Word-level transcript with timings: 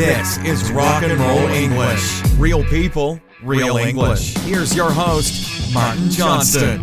This 0.00 0.38
is 0.38 0.72
Rock 0.72 1.02
and 1.02 1.20
Roll 1.20 1.46
English. 1.48 2.22
Real 2.38 2.64
people, 2.64 3.20
real 3.42 3.76
English. 3.76 4.34
Here's 4.38 4.74
your 4.74 4.90
host, 4.90 5.74
Martin 5.74 6.08
Johnston. 6.08 6.80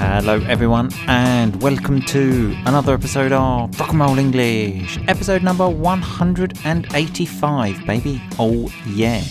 Hello, 0.00 0.40
everyone, 0.48 0.90
and 1.06 1.62
welcome 1.62 2.02
to 2.06 2.56
another 2.66 2.92
episode 2.92 3.30
of 3.30 3.78
Rock 3.78 3.90
and 3.90 4.00
Roll 4.00 4.18
English, 4.18 4.98
episode 5.06 5.44
number 5.44 5.68
185, 5.68 7.86
baby. 7.86 8.20
Oh, 8.36 8.68
yeah. 8.84 9.22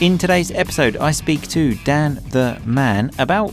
In 0.00 0.16
today's 0.16 0.50
episode, 0.52 0.96
I 0.96 1.10
speak 1.10 1.46
to 1.48 1.74
Dan 1.84 2.14
the 2.30 2.58
Man 2.64 3.10
about 3.18 3.52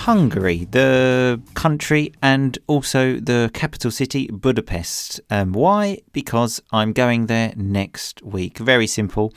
Hungary, 0.00 0.66
the 0.70 1.40
country, 1.52 2.12
and 2.22 2.58
also 2.66 3.20
the 3.20 3.50
capital 3.52 3.90
city, 3.90 4.28
Budapest. 4.32 5.20
Um, 5.28 5.52
why? 5.52 5.98
Because 6.12 6.62
I'm 6.72 6.94
going 6.94 7.26
there 7.26 7.52
next 7.54 8.22
week. 8.22 8.56
Very 8.56 8.86
simple. 8.86 9.34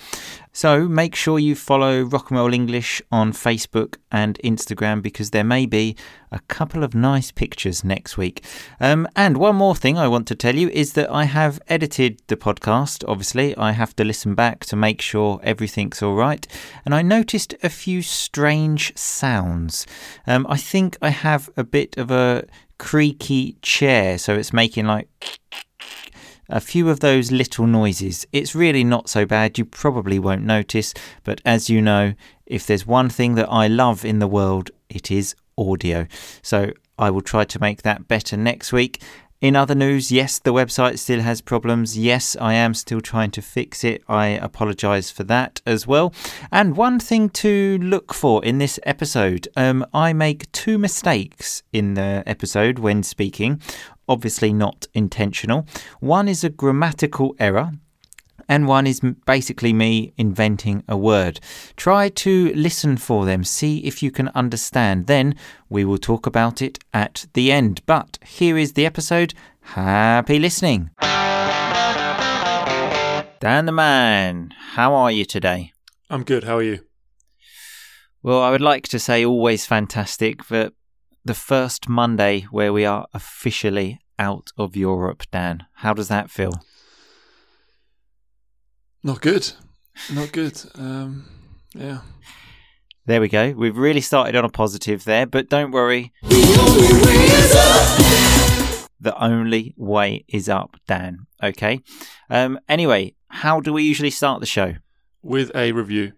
So 0.56 0.88
make 0.88 1.16
sure 1.16 1.40
you 1.40 1.56
follow 1.56 2.04
Rock 2.04 2.30
and 2.30 2.40
Roll 2.40 2.54
English 2.54 3.02
on 3.12 3.34
Facebook 3.34 3.98
and 4.12 4.40
Instagram 4.44 5.02
because 5.02 5.32
there 5.32 5.44
may 5.44 5.66
be 5.66 5.96
a 6.32 6.40
couple 6.42 6.84
of 6.84 6.94
nice 6.94 7.32
pictures 7.32 7.84
next 7.84 8.18
week. 8.18 8.46
Um, 8.80 9.08
and 9.16 9.38
one 9.38 9.56
more 9.56 9.76
thing 9.76 9.98
I 9.98 10.08
want 10.08 10.28
to 10.28 10.36
tell 10.36 10.56
you 10.56 10.70
is 10.70 10.94
that 10.94 11.12
I 11.12 11.24
have 11.24 11.60
edited 11.68 12.22
the 12.28 12.38
podcast. 12.38 13.04
Obviously, 13.08 13.58
I 13.58 13.72
have 13.72 13.96
to 13.96 14.04
listen 14.04 14.36
back 14.36 14.64
to 14.66 14.76
make 14.76 15.02
sure 15.02 15.40
everything's 15.42 16.04
all 16.04 16.14
right. 16.14 16.46
And 16.86 16.94
I 16.94 17.02
noticed 17.02 17.56
a 17.64 17.70
few 17.70 18.04
strange 18.04 18.96
sounds. 18.96 19.88
Um, 20.28 20.46
I 20.48 20.58
think 20.58 20.98
I 21.02 21.10
have 21.10 21.50
a 21.58 21.64
bit 21.64 21.98
of 21.98 22.12
a 22.12 22.46
creaky 22.78 23.58
chair, 23.64 24.20
so 24.20 24.36
it's 24.36 24.54
making 24.54 24.86
like 24.86 25.08
a 26.50 26.62
few 26.62 26.90
of 26.90 27.00
those 27.00 27.32
little 27.32 27.68
noises. 27.68 28.26
It's 28.32 28.56
really 28.56 28.84
not 28.84 29.10
so 29.10 29.26
bad, 29.26 29.58
you 29.58 29.66
probably 29.66 30.20
won't 30.20 30.44
notice, 30.44 30.94
but 31.24 31.42
as 31.46 31.70
you 31.70 31.82
know, 31.82 32.14
if 32.46 32.68
there's 32.68 32.86
one 32.86 33.10
thing 33.10 33.36
that 33.36 33.50
I 33.50 33.68
love 33.68 34.06
in 34.06 34.20
the 34.20 34.28
world, 34.28 34.72
it 34.90 35.12
is 35.12 35.36
audio. 35.58 36.08
So 36.42 36.72
I 36.98 37.10
will 37.10 37.22
try 37.22 37.46
to 37.46 37.60
make 37.60 37.82
that 37.82 38.08
better 38.08 38.38
next 38.38 38.72
week. 38.72 39.02
In 39.44 39.58
other 39.58 39.76
news, 39.76 40.10
yes, 40.10 40.40
the 40.40 40.54
website 40.54 41.00
still 41.00 41.20
has 41.20 41.42
problems. 41.42 41.98
Yes, 41.98 42.38
I 42.40 42.54
am 42.54 42.74
still 42.74 43.02
trying 43.02 43.30
to 43.32 43.42
fix 43.42 43.84
it. 43.84 44.02
I 44.08 44.28
apologise 44.28 45.12
for 45.12 45.26
that 45.26 45.62
as 45.66 45.86
well. 45.86 46.14
And 46.50 46.78
one 46.78 46.98
thing 46.98 47.30
to 47.32 47.78
look 47.80 48.14
for 48.14 48.42
in 48.46 48.60
this 48.60 48.80
episode 48.84 49.50
um, 49.58 49.86
I 49.94 50.14
make 50.14 50.50
two 50.54 50.78
mistakes 50.78 51.62
in 51.74 51.96
the 51.96 52.24
episode 52.26 52.80
when 52.80 53.04
speaking, 53.04 53.60
obviously 54.08 54.54
not 54.54 54.88
intentional. 54.94 55.66
One 56.00 56.28
is 56.28 56.44
a 56.44 56.50
grammatical 56.50 57.36
error, 57.40 57.72
and 58.50 58.68
one 58.68 58.86
is 58.88 59.02
basically 59.26 59.74
me 59.74 60.14
inventing 60.18 60.84
a 60.88 60.98
word. 60.98 61.40
Try 61.78 62.10
to 62.10 62.54
listen 62.54 62.98
for 62.98 63.26
them, 63.26 63.44
see 63.44 63.80
if 63.80 64.04
you 64.04 64.12
can 64.12 64.30
understand. 64.30 65.08
Then 65.08 65.36
we 65.70 65.86
will 65.86 65.98
talk 65.98 66.26
about 66.26 66.62
it 66.62 66.80
at 66.94 67.26
the 67.34 67.52
end. 67.52 67.82
But 67.86 68.20
here 68.26 68.58
is 68.58 68.74
the 68.74 68.86
episode. 68.86 69.34
Happy 69.62 70.40
listening. 70.40 70.90
Dan 73.40 73.66
the 73.66 73.72
Man, 73.72 74.54
how 74.74 74.94
are 74.94 75.12
you 75.12 75.26
today? 75.26 75.74
I'm 76.10 76.24
good. 76.24 76.44
How 76.44 76.58
are 76.58 76.64
you? 76.64 76.80
Well, 78.22 78.42
I 78.42 78.52
would 78.52 78.62
like 78.62 78.88
to 78.90 79.00
say 79.00 79.26
always 79.26 79.66
fantastic, 79.66 80.48
but 80.48 80.74
the 81.26 81.34
first 81.34 81.88
Monday 81.88 82.42
where 82.52 82.74
we 82.74 82.86
are 82.86 83.08
officially 83.14 84.00
out 84.20 84.52
of 84.58 84.76
Europe, 84.76 85.24
Dan. 85.32 85.66
How 85.76 85.94
does 85.94 86.08
that 86.10 86.30
feel? 86.30 86.64
Not 89.04 89.22
good. 89.22 89.52
Not 90.12 90.32
good. 90.32 90.62
Um, 90.76 91.26
yeah. 91.74 92.00
There 93.06 93.22
we 93.22 93.28
go. 93.28 93.52
We've 93.52 93.78
really 93.78 94.02
started 94.02 94.36
on 94.36 94.46
a 94.46 94.50
positive 94.50 95.04
there, 95.04 95.26
but 95.26 95.50
don't 95.50 95.72
worry. 95.72 96.14
The 99.04 99.14
only 99.20 99.74
way 99.76 100.24
is 100.30 100.48
up, 100.48 100.78
Dan. 100.88 101.26
Okay. 101.42 101.82
Um, 102.30 102.58
anyway, 102.70 103.16
how 103.28 103.60
do 103.60 103.74
we 103.74 103.84
usually 103.84 104.10
start 104.10 104.40
the 104.40 104.46
show? 104.46 104.76
With 105.22 105.52
a 105.54 105.74
review. 105.74 106.14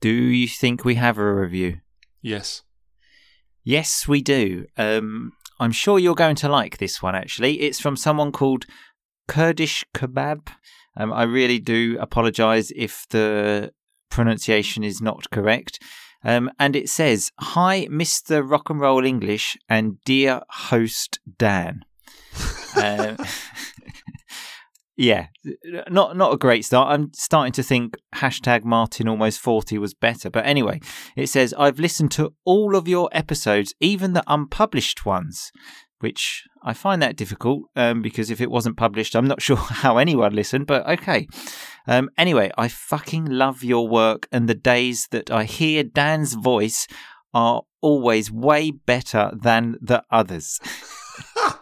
Do 0.00 0.08
you 0.08 0.48
think 0.48 0.82
we 0.82 0.94
have 0.94 1.18
a 1.18 1.34
review? 1.34 1.80
Yes. 2.22 2.62
Yes, 3.64 4.08
we 4.08 4.22
do. 4.22 4.66
Um, 4.76 5.32
I'm 5.58 5.72
sure 5.72 5.98
you're 5.98 6.14
going 6.14 6.36
to 6.36 6.48
like 6.48 6.78
this 6.78 7.02
one, 7.02 7.14
actually. 7.14 7.60
It's 7.60 7.80
from 7.80 7.96
someone 7.96 8.32
called 8.32 8.64
Kurdish 9.28 9.84
Kebab. 9.94 10.48
Um, 10.96 11.12
I 11.12 11.22
really 11.24 11.58
do 11.58 11.98
apologize 12.00 12.72
if 12.74 13.06
the 13.10 13.72
pronunciation 14.10 14.82
is 14.82 15.00
not 15.00 15.30
correct. 15.30 15.82
Um, 16.24 16.50
and 16.58 16.76
it 16.76 16.88
says, 16.88 17.30
Hi, 17.38 17.86
Mr. 17.90 18.48
Rock 18.48 18.70
and 18.70 18.80
Roll 18.80 19.04
English 19.04 19.56
and 19.68 20.02
dear 20.04 20.40
host 20.48 21.20
Dan. 21.38 21.84
um, 22.76 23.16
yeah, 25.00 25.28
not 25.88 26.14
not 26.14 26.34
a 26.34 26.36
great 26.36 26.62
start. 26.62 26.92
I'm 26.92 27.10
starting 27.14 27.54
to 27.54 27.62
think 27.62 27.96
hashtag 28.16 28.64
Martin 28.64 29.08
almost 29.08 29.40
40 29.40 29.78
was 29.78 29.94
better. 29.94 30.28
But 30.28 30.44
anyway, 30.44 30.78
it 31.16 31.28
says, 31.28 31.54
I've 31.56 31.78
listened 31.78 32.10
to 32.12 32.34
all 32.44 32.76
of 32.76 32.86
your 32.86 33.08
episodes, 33.10 33.74
even 33.80 34.12
the 34.12 34.22
unpublished 34.26 35.06
ones, 35.06 35.52
which 36.00 36.44
I 36.62 36.74
find 36.74 37.00
that 37.00 37.16
difficult 37.16 37.62
um, 37.76 38.02
because 38.02 38.30
if 38.30 38.42
it 38.42 38.50
wasn't 38.50 38.76
published, 38.76 39.14
I'm 39.14 39.26
not 39.26 39.40
sure 39.48 39.56
how 39.56 39.96
anyone 39.96 40.34
listened, 40.34 40.66
but 40.66 40.86
okay. 40.86 41.26
Um, 41.86 42.10
anyway, 42.18 42.50
I 42.58 42.68
fucking 42.68 43.24
love 43.24 43.64
your 43.64 43.88
work, 43.88 44.28
and 44.30 44.50
the 44.50 44.54
days 44.54 45.08
that 45.12 45.30
I 45.30 45.44
hear 45.44 45.82
Dan's 45.82 46.34
voice 46.34 46.86
are 47.32 47.62
always 47.80 48.30
way 48.30 48.70
better 48.70 49.30
than 49.32 49.76
the 49.80 50.04
others. 50.10 50.60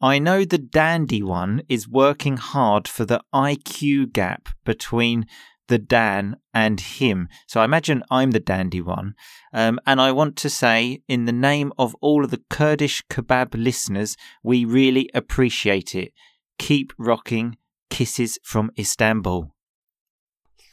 I 0.00 0.18
know 0.18 0.44
the 0.44 0.58
dandy 0.58 1.22
one 1.22 1.62
is 1.68 1.88
working 1.88 2.36
hard 2.36 2.86
for 2.86 3.04
the 3.04 3.20
IQ 3.34 4.12
gap 4.12 4.48
between 4.64 5.26
the 5.66 5.78
Dan 5.78 6.36
and 6.54 6.80
him. 6.80 7.28
So 7.46 7.60
I 7.60 7.64
imagine 7.64 8.02
I'm 8.10 8.30
the 8.30 8.40
dandy 8.40 8.80
one. 8.80 9.14
Um, 9.52 9.78
and 9.86 10.00
I 10.00 10.12
want 10.12 10.36
to 10.36 10.50
say, 10.50 11.02
in 11.08 11.24
the 11.24 11.32
name 11.32 11.72
of 11.78 11.94
all 12.00 12.24
of 12.24 12.30
the 12.30 12.42
Kurdish 12.50 13.04
kebab 13.08 13.54
listeners, 13.54 14.16
we 14.42 14.64
really 14.64 15.10
appreciate 15.14 15.94
it. 15.94 16.12
Keep 16.58 16.92
rocking. 16.98 17.56
Kisses 17.90 18.38
from 18.42 18.70
Istanbul. 18.78 19.54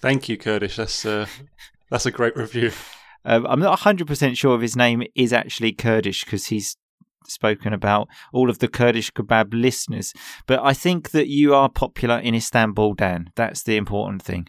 Thank 0.02 0.28
you, 0.28 0.38
Kurdish. 0.38 0.76
That's 0.76 1.06
uh, 1.06 1.28
that's 1.90 2.06
a 2.06 2.12
great 2.12 2.36
review. 2.36 2.72
Um, 3.28 3.48
I'm 3.48 3.60
not 3.60 3.80
100% 3.80 4.38
sure 4.38 4.56
if 4.56 4.62
his 4.62 4.76
name 4.76 5.02
is 5.16 5.34
actually 5.34 5.72
Kurdish 5.72 6.24
because 6.24 6.46
he's 6.46 6.78
spoken 7.28 7.74
about 7.74 8.08
all 8.34 8.50
of 8.50 8.60
the 8.60 8.68
Kurdish 8.68 9.12
kebab 9.12 9.54
listeners. 9.54 10.14
But 10.48 10.60
I 10.64 10.74
think 10.74 11.12
that 11.12 11.28
you 11.28 11.54
are 11.54 11.70
popular 11.70 12.20
in 12.20 12.36
Istanbul, 12.36 12.94
Dan. 12.94 13.32
That's 13.36 13.64
the 13.64 13.78
important 13.78 14.22
thing. 14.22 14.48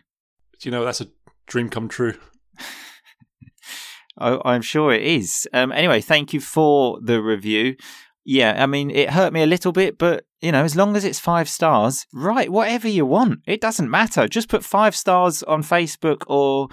Do 0.61 0.69
you 0.69 0.71
know 0.71 0.85
that's 0.85 1.01
a 1.01 1.09
dream 1.47 1.69
come 1.69 1.89
true? 1.89 2.15
I, 4.19 4.39
I'm 4.45 4.63
sure 4.63 4.93
it 4.93 5.03
is. 5.03 5.47
Um, 5.53 5.73
anyway, 5.73 6.01
thank 6.01 6.33
you 6.33 6.41
for 6.41 6.99
the 7.03 7.21
review. 7.21 7.77
Yeah, 8.25 8.61
I 8.61 8.67
mean, 8.67 8.91
it 8.91 9.11
hurt 9.11 9.33
me 9.33 9.43
a 9.43 9.47
little 9.47 9.73
bit, 9.73 9.99
but 9.99 10.25
you 10.41 10.51
know, 10.53 10.65
as 10.65 10.75
long 10.75 10.97
as 10.97 11.05
it's 11.05 11.21
five 11.21 11.49
stars, 11.49 12.07
right, 12.13 12.51
whatever 12.51 12.89
you 12.89 13.07
want, 13.07 13.41
it 13.47 13.61
doesn't 13.61 13.91
matter. 13.91 14.27
Just 14.27 14.49
put 14.49 14.65
five 14.65 14.97
stars 14.97 15.43
on 15.45 15.63
Facebook 15.63 16.25
or 16.27 16.69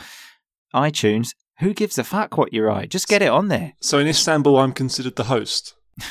iTunes. 0.74 1.36
Who 1.60 1.74
gives 1.74 1.98
a 1.98 2.04
fuck 2.04 2.38
what 2.38 2.54
you 2.54 2.64
write? 2.64 2.90
Just 2.90 3.08
get 3.08 3.22
it 3.22 3.30
on 3.30 3.50
there. 3.50 3.74
So 3.80 4.00
in 4.00 4.08
Istanbul, 4.08 4.58
I'm 4.58 4.74
considered 4.74 5.16
the 5.16 5.26
host. 5.26 5.76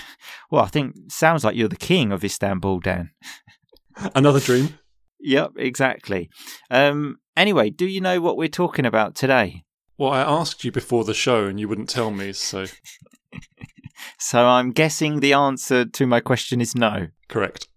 Well, 0.50 0.64
I 0.64 0.68
think 0.68 1.10
sounds 1.10 1.44
like 1.44 1.56
you're 1.56 1.66
the 1.66 1.76
king 1.76 2.12
of 2.12 2.22
Istanbul, 2.22 2.80
Dan. 2.80 3.12
Another 4.14 4.38
dream. 4.38 4.78
Yep, 5.18 5.52
exactly. 5.56 6.28
Um, 6.70 7.20
anyway, 7.34 7.70
do 7.70 7.86
you 7.86 8.02
know 8.02 8.20
what 8.20 8.36
we're 8.36 8.48
talking 8.48 8.84
about 8.84 9.14
today? 9.14 9.64
Well, 9.96 10.10
I 10.10 10.20
asked 10.20 10.62
you 10.62 10.70
before 10.70 11.04
the 11.04 11.14
show 11.14 11.46
and 11.46 11.58
you 11.58 11.68
wouldn't 11.68 11.88
tell 11.88 12.10
me, 12.10 12.34
so 12.34 12.66
So 14.18 14.46
I'm 14.46 14.70
guessing 14.72 15.20
the 15.20 15.32
answer 15.32 15.84
to 15.84 16.06
my 16.06 16.20
question 16.20 16.60
is 16.60 16.74
no. 16.74 17.08
correct. 17.28 17.68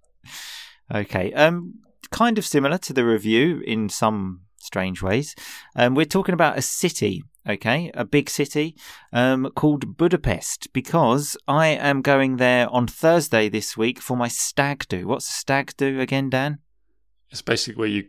Okay. 0.93 1.33
Um, 1.33 1.75
kind 2.11 2.37
of 2.37 2.45
similar 2.45 2.77
to 2.79 2.93
the 2.93 3.05
review 3.05 3.61
in 3.65 3.89
some 3.89 4.41
strange 4.59 5.01
ways. 5.01 5.35
Um, 5.75 5.95
we're 5.95 6.05
talking 6.05 6.33
about 6.33 6.57
a 6.57 6.61
city, 6.61 7.23
okay, 7.47 7.91
a 7.93 8.05
big 8.05 8.29
city 8.29 8.75
um, 9.13 9.49
called 9.55 9.97
Budapest, 9.97 10.71
because 10.73 11.37
I 11.47 11.67
am 11.67 12.01
going 12.01 12.37
there 12.37 12.69
on 12.69 12.87
Thursday 12.87 13.49
this 13.49 13.77
week 13.77 13.99
for 13.99 14.17
my 14.17 14.27
stag 14.27 14.85
do. 14.87 15.07
What's 15.07 15.29
a 15.29 15.33
stag 15.33 15.73
do 15.77 15.99
again, 15.99 16.29
Dan? 16.29 16.59
It's 17.31 17.41
basically 17.41 17.79
where 17.79 17.87
you 17.87 18.07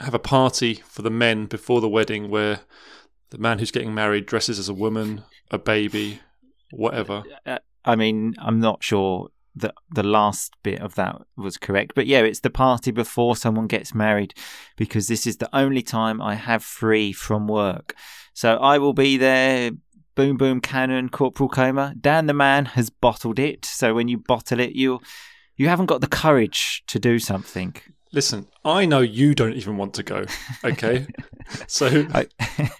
have 0.00 0.14
a 0.14 0.18
party 0.18 0.74
for 0.86 1.02
the 1.02 1.10
men 1.10 1.46
before 1.46 1.80
the 1.80 1.88
wedding 1.88 2.30
where 2.30 2.60
the 3.30 3.38
man 3.38 3.58
who's 3.58 3.70
getting 3.70 3.94
married 3.94 4.26
dresses 4.26 4.58
as 4.58 4.68
a 4.68 4.74
woman, 4.74 5.24
a 5.50 5.58
baby, 5.58 6.20
whatever. 6.70 7.24
Uh, 7.44 7.58
I 7.84 7.96
mean, 7.96 8.34
I'm 8.38 8.60
not 8.60 8.82
sure 8.82 9.30
the 9.54 9.72
the 9.90 10.02
last 10.02 10.52
bit 10.62 10.80
of 10.80 10.94
that 10.94 11.16
was 11.36 11.56
correct. 11.56 11.92
But 11.94 12.06
yeah, 12.06 12.20
it's 12.20 12.40
the 12.40 12.50
party 12.50 12.90
before 12.90 13.36
someone 13.36 13.66
gets 13.66 13.94
married 13.94 14.34
because 14.76 15.08
this 15.08 15.26
is 15.26 15.38
the 15.38 15.54
only 15.56 15.82
time 15.82 16.20
I 16.20 16.34
have 16.34 16.62
free 16.62 17.12
from 17.12 17.48
work. 17.48 17.94
So 18.34 18.56
I 18.56 18.78
will 18.78 18.92
be 18.92 19.16
there. 19.16 19.72
Boom, 20.14 20.36
boom, 20.36 20.60
cannon, 20.60 21.10
corporal 21.10 21.48
coma. 21.48 21.94
Dan 22.00 22.26
the 22.26 22.34
man 22.34 22.64
has 22.64 22.90
bottled 22.90 23.38
it. 23.38 23.64
So 23.64 23.94
when 23.94 24.08
you 24.08 24.18
bottle 24.18 24.60
it, 24.60 24.72
you 24.72 25.00
you 25.56 25.68
haven't 25.68 25.86
got 25.86 26.00
the 26.00 26.06
courage 26.06 26.82
to 26.86 26.98
do 26.98 27.18
something. 27.18 27.74
Listen, 28.12 28.46
I 28.64 28.86
know 28.86 29.00
you 29.00 29.34
don't 29.34 29.54
even 29.54 29.76
want 29.76 29.94
to 29.94 30.02
go. 30.02 30.24
Okay, 30.64 31.06
so 31.66 32.06
I, 32.12 32.26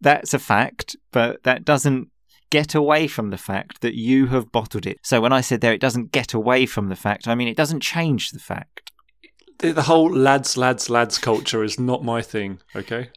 that's 0.00 0.34
a 0.34 0.38
fact, 0.38 0.96
but 1.12 1.42
that 1.44 1.64
doesn't 1.64 2.11
get 2.52 2.74
away 2.74 3.06
from 3.06 3.30
the 3.30 3.38
fact 3.38 3.80
that 3.80 3.94
you 3.94 4.26
have 4.26 4.52
bottled 4.52 4.86
it. 4.86 5.00
So 5.02 5.22
when 5.22 5.32
I 5.32 5.40
said 5.40 5.62
there, 5.62 5.72
it 5.72 5.80
doesn't 5.80 6.12
get 6.12 6.34
away 6.34 6.66
from 6.66 6.90
the 6.90 6.96
fact, 6.96 7.26
I 7.26 7.34
mean, 7.34 7.48
it 7.48 7.56
doesn't 7.56 7.80
change 7.80 8.28
the 8.28 8.38
fact. 8.38 8.92
the, 9.58 9.80
whole 9.80 10.14
lads, 10.14 10.58
lads, 10.58 10.90
lads 10.90 11.16
culture 11.16 11.64
is 11.64 11.80
not 11.80 12.04
my 12.04 12.20
thing. 12.20 12.60
Okay, 12.76 13.08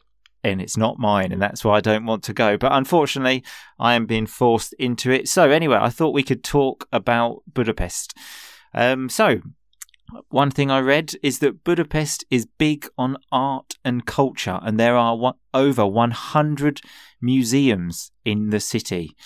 And 0.42 0.62
it's 0.62 0.78
not 0.78 0.98
mine, 0.98 1.32
and 1.32 1.42
that's 1.42 1.62
why 1.62 1.76
I 1.76 1.80
don't 1.82 2.06
want 2.06 2.24
to 2.24 2.32
go. 2.32 2.56
But 2.56 2.72
unfortunately, 2.72 3.44
I 3.78 3.92
am 3.92 4.06
being 4.06 4.26
forced 4.26 4.72
into 4.78 5.10
it. 5.10 5.28
So, 5.28 5.50
anyway, 5.50 5.76
I 5.78 5.90
thought 5.90 6.14
we 6.14 6.22
could 6.22 6.42
talk 6.42 6.88
about 6.90 7.42
Budapest. 7.52 8.14
Um, 8.72 9.10
so, 9.10 9.42
one 10.28 10.50
thing 10.50 10.70
I 10.70 10.80
read 10.80 11.14
is 11.22 11.38
that 11.40 11.64
Budapest 11.64 12.24
is 12.30 12.46
big 12.46 12.88
on 12.96 13.16
art 13.30 13.74
and 13.84 14.06
culture, 14.06 14.58
and 14.62 14.78
there 14.78 14.96
are 14.96 15.16
one, 15.16 15.34
over 15.52 15.86
100 15.86 16.80
museums 17.20 18.10
in 18.24 18.50
the 18.50 18.60
city. 18.60 19.16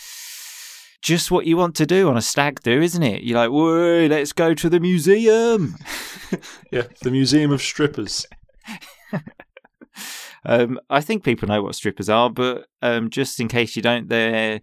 Just 1.02 1.30
what 1.30 1.46
you 1.46 1.56
want 1.56 1.74
to 1.76 1.86
do 1.86 2.08
on 2.08 2.16
a 2.16 2.22
stag 2.22 2.60
do, 2.62 2.80
isn't 2.80 3.02
it? 3.02 3.22
You're 3.22 3.38
like, 3.38 3.50
whoa, 3.50 4.06
let's 4.10 4.32
go 4.32 4.52
to 4.54 4.68
the 4.68 4.80
museum. 4.80 5.76
yeah, 6.70 6.84
the 7.02 7.10
Museum 7.10 7.52
of 7.52 7.62
Strippers. 7.62 8.26
Um, 10.44 10.80
I 10.88 11.02
think 11.02 11.22
people 11.22 11.48
know 11.48 11.62
what 11.62 11.74
strippers 11.74 12.08
are, 12.08 12.30
but 12.30 12.66
um, 12.80 13.10
just 13.10 13.40
in 13.40 13.48
case 13.48 13.76
you 13.76 13.82
don't, 13.82 14.08
they're 14.08 14.60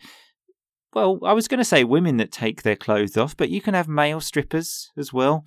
well, 0.93 1.19
I 1.23 1.33
was 1.33 1.47
going 1.47 1.59
to 1.59 1.65
say 1.65 1.83
women 1.83 2.17
that 2.17 2.31
take 2.31 2.63
their 2.63 2.75
clothes 2.75 3.17
off, 3.17 3.37
but 3.37 3.49
you 3.49 3.61
can 3.61 3.75
have 3.75 3.87
male 3.87 4.19
strippers 4.19 4.89
as 4.97 5.13
well. 5.13 5.45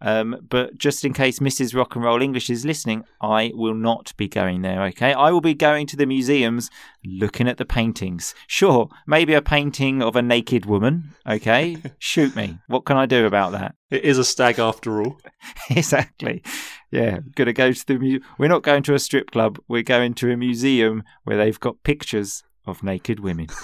Um, 0.00 0.46
but 0.48 0.78
just 0.78 1.04
in 1.04 1.12
case 1.12 1.40
Mrs. 1.40 1.74
Rock 1.74 1.96
and 1.96 2.04
Roll 2.04 2.22
English 2.22 2.50
is 2.50 2.64
listening, 2.64 3.04
I 3.20 3.52
will 3.54 3.74
not 3.74 4.12
be 4.16 4.28
going 4.28 4.62
there, 4.62 4.82
okay? 4.84 5.12
I 5.12 5.30
will 5.30 5.40
be 5.40 5.54
going 5.54 5.86
to 5.88 5.96
the 5.96 6.06
museums 6.06 6.70
looking 7.04 7.48
at 7.48 7.56
the 7.56 7.64
paintings. 7.64 8.34
Sure, 8.46 8.88
maybe 9.06 9.34
a 9.34 9.42
painting 9.42 10.02
of 10.02 10.14
a 10.14 10.22
naked 10.22 10.66
woman, 10.66 11.14
okay? 11.26 11.78
Shoot 11.98 12.36
me. 12.36 12.58
What 12.68 12.84
can 12.84 12.96
I 12.96 13.06
do 13.06 13.26
about 13.26 13.52
that? 13.52 13.74
It 13.90 14.04
is 14.04 14.18
a 14.18 14.24
stag 14.24 14.58
after 14.58 15.02
all. 15.02 15.20
exactly. 15.70 16.42
Yeah, 16.90 17.18
gonna 17.34 17.52
go 17.52 17.72
to 17.72 17.86
the 17.86 17.98
mu- 17.98 18.20
we're 18.38 18.48
not 18.48 18.62
going 18.62 18.82
to 18.84 18.94
a 18.94 18.98
strip 18.98 19.30
club, 19.30 19.58
we're 19.68 19.82
going 19.82 20.14
to 20.14 20.30
a 20.30 20.36
museum 20.36 21.02
where 21.24 21.36
they've 21.36 21.60
got 21.60 21.82
pictures 21.82 22.42
of 22.66 22.82
naked 22.82 23.20
women. 23.20 23.48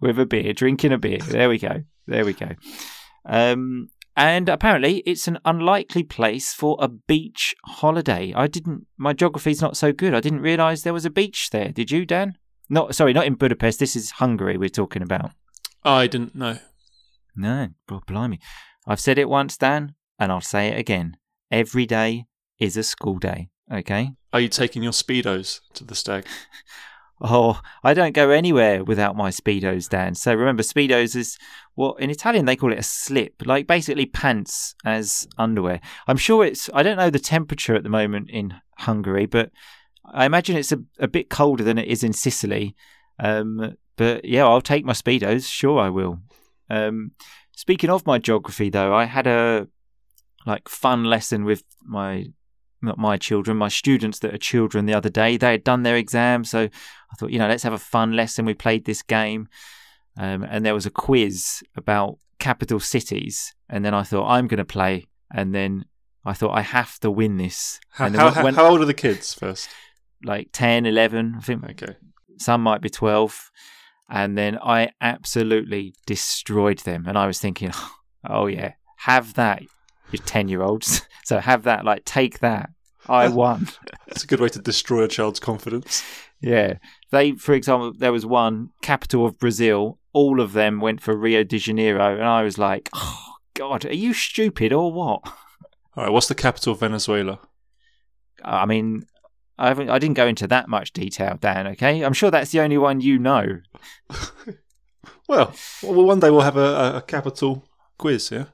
With 0.00 0.18
a 0.18 0.26
beer, 0.26 0.52
drinking 0.52 0.92
a 0.92 0.98
beer. 0.98 1.18
There 1.18 1.48
we 1.48 1.58
go. 1.58 1.82
There 2.06 2.24
we 2.24 2.32
go. 2.32 2.50
Um 3.26 3.90
and 4.16 4.48
apparently 4.48 4.98
it's 5.06 5.28
an 5.28 5.38
unlikely 5.44 6.02
place 6.02 6.52
for 6.52 6.76
a 6.80 6.88
beach 6.88 7.54
holiday. 7.64 8.32
I 8.34 8.46
didn't 8.46 8.86
my 8.96 9.12
geography's 9.12 9.62
not 9.62 9.76
so 9.76 9.92
good. 9.92 10.14
I 10.14 10.20
didn't 10.20 10.40
realise 10.40 10.82
there 10.82 10.92
was 10.92 11.04
a 11.04 11.10
beach 11.10 11.50
there. 11.50 11.70
Did 11.70 11.90
you, 11.90 12.04
Dan? 12.04 12.36
Not 12.68 12.94
sorry, 12.94 13.12
not 13.12 13.26
in 13.26 13.34
Budapest. 13.34 13.78
This 13.78 13.96
is 13.96 14.12
Hungary 14.12 14.56
we're 14.56 14.68
talking 14.68 15.02
about. 15.02 15.32
I 15.84 16.06
didn't 16.06 16.34
know. 16.34 16.58
No, 17.34 17.68
bro, 17.86 18.00
blimey. 18.06 18.38
I've 18.86 19.00
said 19.00 19.18
it 19.18 19.28
once, 19.28 19.56
Dan, 19.56 19.94
and 20.18 20.30
I'll 20.30 20.40
say 20.40 20.68
it 20.68 20.78
again. 20.78 21.16
Every 21.50 21.86
day 21.86 22.26
is 22.58 22.76
a 22.76 22.82
school 22.82 23.18
day, 23.18 23.48
okay? 23.72 24.10
Are 24.32 24.40
you 24.40 24.48
taking 24.48 24.82
your 24.82 24.92
speedos 24.92 25.60
to 25.74 25.84
the 25.84 25.94
stag? 25.94 26.26
Oh, 27.20 27.60
I 27.84 27.92
don't 27.92 28.14
go 28.14 28.30
anywhere 28.30 28.82
without 28.82 29.14
my 29.14 29.28
Speedos, 29.30 29.88
Dan. 29.90 30.14
So 30.14 30.34
remember, 30.34 30.62
Speedos 30.62 31.14
is 31.14 31.36
what 31.74 32.00
in 32.00 32.08
Italian 32.08 32.46
they 32.46 32.56
call 32.56 32.72
it 32.72 32.78
a 32.78 32.82
slip, 32.82 33.42
like 33.44 33.66
basically 33.66 34.06
pants 34.06 34.74
as 34.86 35.28
underwear. 35.36 35.80
I'm 36.06 36.16
sure 36.16 36.44
it's, 36.44 36.70
I 36.72 36.82
don't 36.82 36.96
know 36.96 37.10
the 37.10 37.18
temperature 37.18 37.74
at 37.74 37.82
the 37.82 37.90
moment 37.90 38.30
in 38.30 38.54
Hungary, 38.78 39.26
but 39.26 39.50
I 40.06 40.24
imagine 40.24 40.56
it's 40.56 40.72
a, 40.72 40.80
a 40.98 41.08
bit 41.08 41.28
colder 41.28 41.62
than 41.62 41.76
it 41.76 41.88
is 41.88 42.02
in 42.02 42.14
Sicily. 42.14 42.74
Um, 43.18 43.76
but 43.96 44.24
yeah, 44.24 44.46
I'll 44.46 44.62
take 44.62 44.86
my 44.86 44.94
Speedos. 44.94 45.46
Sure, 45.46 45.78
I 45.78 45.90
will. 45.90 46.20
Um, 46.70 47.12
speaking 47.54 47.90
of 47.90 48.06
my 48.06 48.18
geography, 48.18 48.70
though, 48.70 48.94
I 48.94 49.04
had 49.04 49.26
a 49.26 49.68
like 50.46 50.70
fun 50.70 51.04
lesson 51.04 51.44
with 51.44 51.64
my 51.84 52.28
not 52.82 52.98
my 52.98 53.16
children, 53.16 53.56
my 53.56 53.68
students 53.68 54.18
that 54.20 54.34
are 54.34 54.38
children 54.38 54.86
the 54.86 54.94
other 54.94 55.10
day. 55.10 55.36
They 55.36 55.52
had 55.52 55.64
done 55.64 55.82
their 55.82 55.96
exam, 55.96 56.44
so 56.44 56.60
I 56.62 57.14
thought, 57.18 57.30
you 57.30 57.38
know, 57.38 57.48
let's 57.48 57.62
have 57.62 57.72
a 57.72 57.78
fun 57.78 58.12
lesson. 58.16 58.44
We 58.44 58.54
played 58.54 58.84
this 58.84 59.02
game, 59.02 59.48
um, 60.18 60.42
and 60.42 60.64
there 60.64 60.74
was 60.74 60.86
a 60.86 60.90
quiz 60.90 61.62
about 61.76 62.18
capital 62.38 62.80
cities, 62.80 63.54
and 63.68 63.84
then 63.84 63.94
I 63.94 64.02
thought 64.02 64.28
I'm 64.28 64.46
going 64.46 64.58
to 64.58 64.64
play, 64.64 65.06
and 65.32 65.54
then 65.54 65.84
I 66.24 66.32
thought 66.32 66.56
I 66.56 66.62
have 66.62 66.98
to 67.00 67.10
win 67.10 67.36
this. 67.36 67.80
How, 67.90 68.06
and 68.06 68.16
how, 68.16 68.42
when- 68.42 68.54
how 68.54 68.66
old 68.66 68.80
are 68.80 68.86
the 68.86 68.94
kids 68.94 69.34
first? 69.34 69.68
like 70.22 70.48
10, 70.52 70.84
11, 70.84 71.36
I 71.38 71.40
think 71.40 71.64
Okay. 71.82 71.96
some 72.36 72.62
might 72.62 72.82
be 72.82 72.90
12. 72.90 73.50
And 74.10 74.36
then 74.36 74.58
I 74.62 74.90
absolutely 75.00 75.94
destroyed 76.04 76.80
them. 76.80 77.04
And 77.06 77.16
I 77.16 77.26
was 77.26 77.38
thinking, 77.38 77.70
oh, 78.28 78.46
yeah, 78.46 78.72
have 78.96 79.32
that, 79.34 79.62
you 80.12 80.18
10 80.18 80.48
year 80.48 80.62
olds. 80.62 81.02
So 81.22 81.38
have 81.38 81.62
that, 81.62 81.84
like, 81.84 82.04
take 82.04 82.40
that. 82.40 82.70
I 83.08 83.28
won. 83.42 83.68
It's 84.08 84.24
a 84.24 84.26
good 84.26 84.40
way 84.40 84.48
to 84.48 84.58
destroy 84.58 85.04
a 85.04 85.08
child's 85.08 85.38
confidence. 85.38 86.02
yeah. 86.40 86.78
They, 87.12 87.32
for 87.32 87.54
example, 87.54 87.92
there 87.96 88.10
was 88.10 88.26
one, 88.26 88.70
capital 88.82 89.26
of 89.26 89.38
Brazil. 89.38 90.00
All 90.12 90.40
of 90.40 90.54
them 90.54 90.80
went 90.80 91.00
for 91.00 91.14
Rio 91.16 91.44
de 91.44 91.58
Janeiro. 91.58 92.14
And 92.14 92.24
I 92.24 92.42
was 92.42 92.58
like, 92.58 92.88
oh, 92.94 93.34
God, 93.54 93.84
are 93.86 93.94
you 93.94 94.12
stupid 94.12 94.72
or 94.72 94.92
what? 94.92 95.20
All 95.96 96.04
right, 96.04 96.10
what's 96.12 96.26
the 96.26 96.34
capital 96.34 96.72
of 96.72 96.80
Venezuela? 96.80 97.38
I 98.42 98.66
mean, 98.66 99.06
I 99.56 99.68
haven't, 99.68 99.90
I 99.90 100.00
didn't 100.00 100.16
go 100.16 100.26
into 100.26 100.48
that 100.48 100.68
much 100.68 100.92
detail, 100.92 101.38
Dan. 101.40 101.68
Okay, 101.68 102.02
I'm 102.02 102.14
sure 102.14 102.32
that's 102.32 102.50
the 102.50 102.60
only 102.60 102.78
one 102.78 103.00
you 103.00 103.20
know. 103.20 103.60
Well, 105.30 105.54
well 105.84 106.04
one 106.04 106.18
day 106.18 106.28
we'll 106.30 106.40
have 106.40 106.56
a, 106.56 106.96
a 106.96 107.04
capital 107.06 107.64
quiz, 107.98 108.32
yeah? 108.32 108.46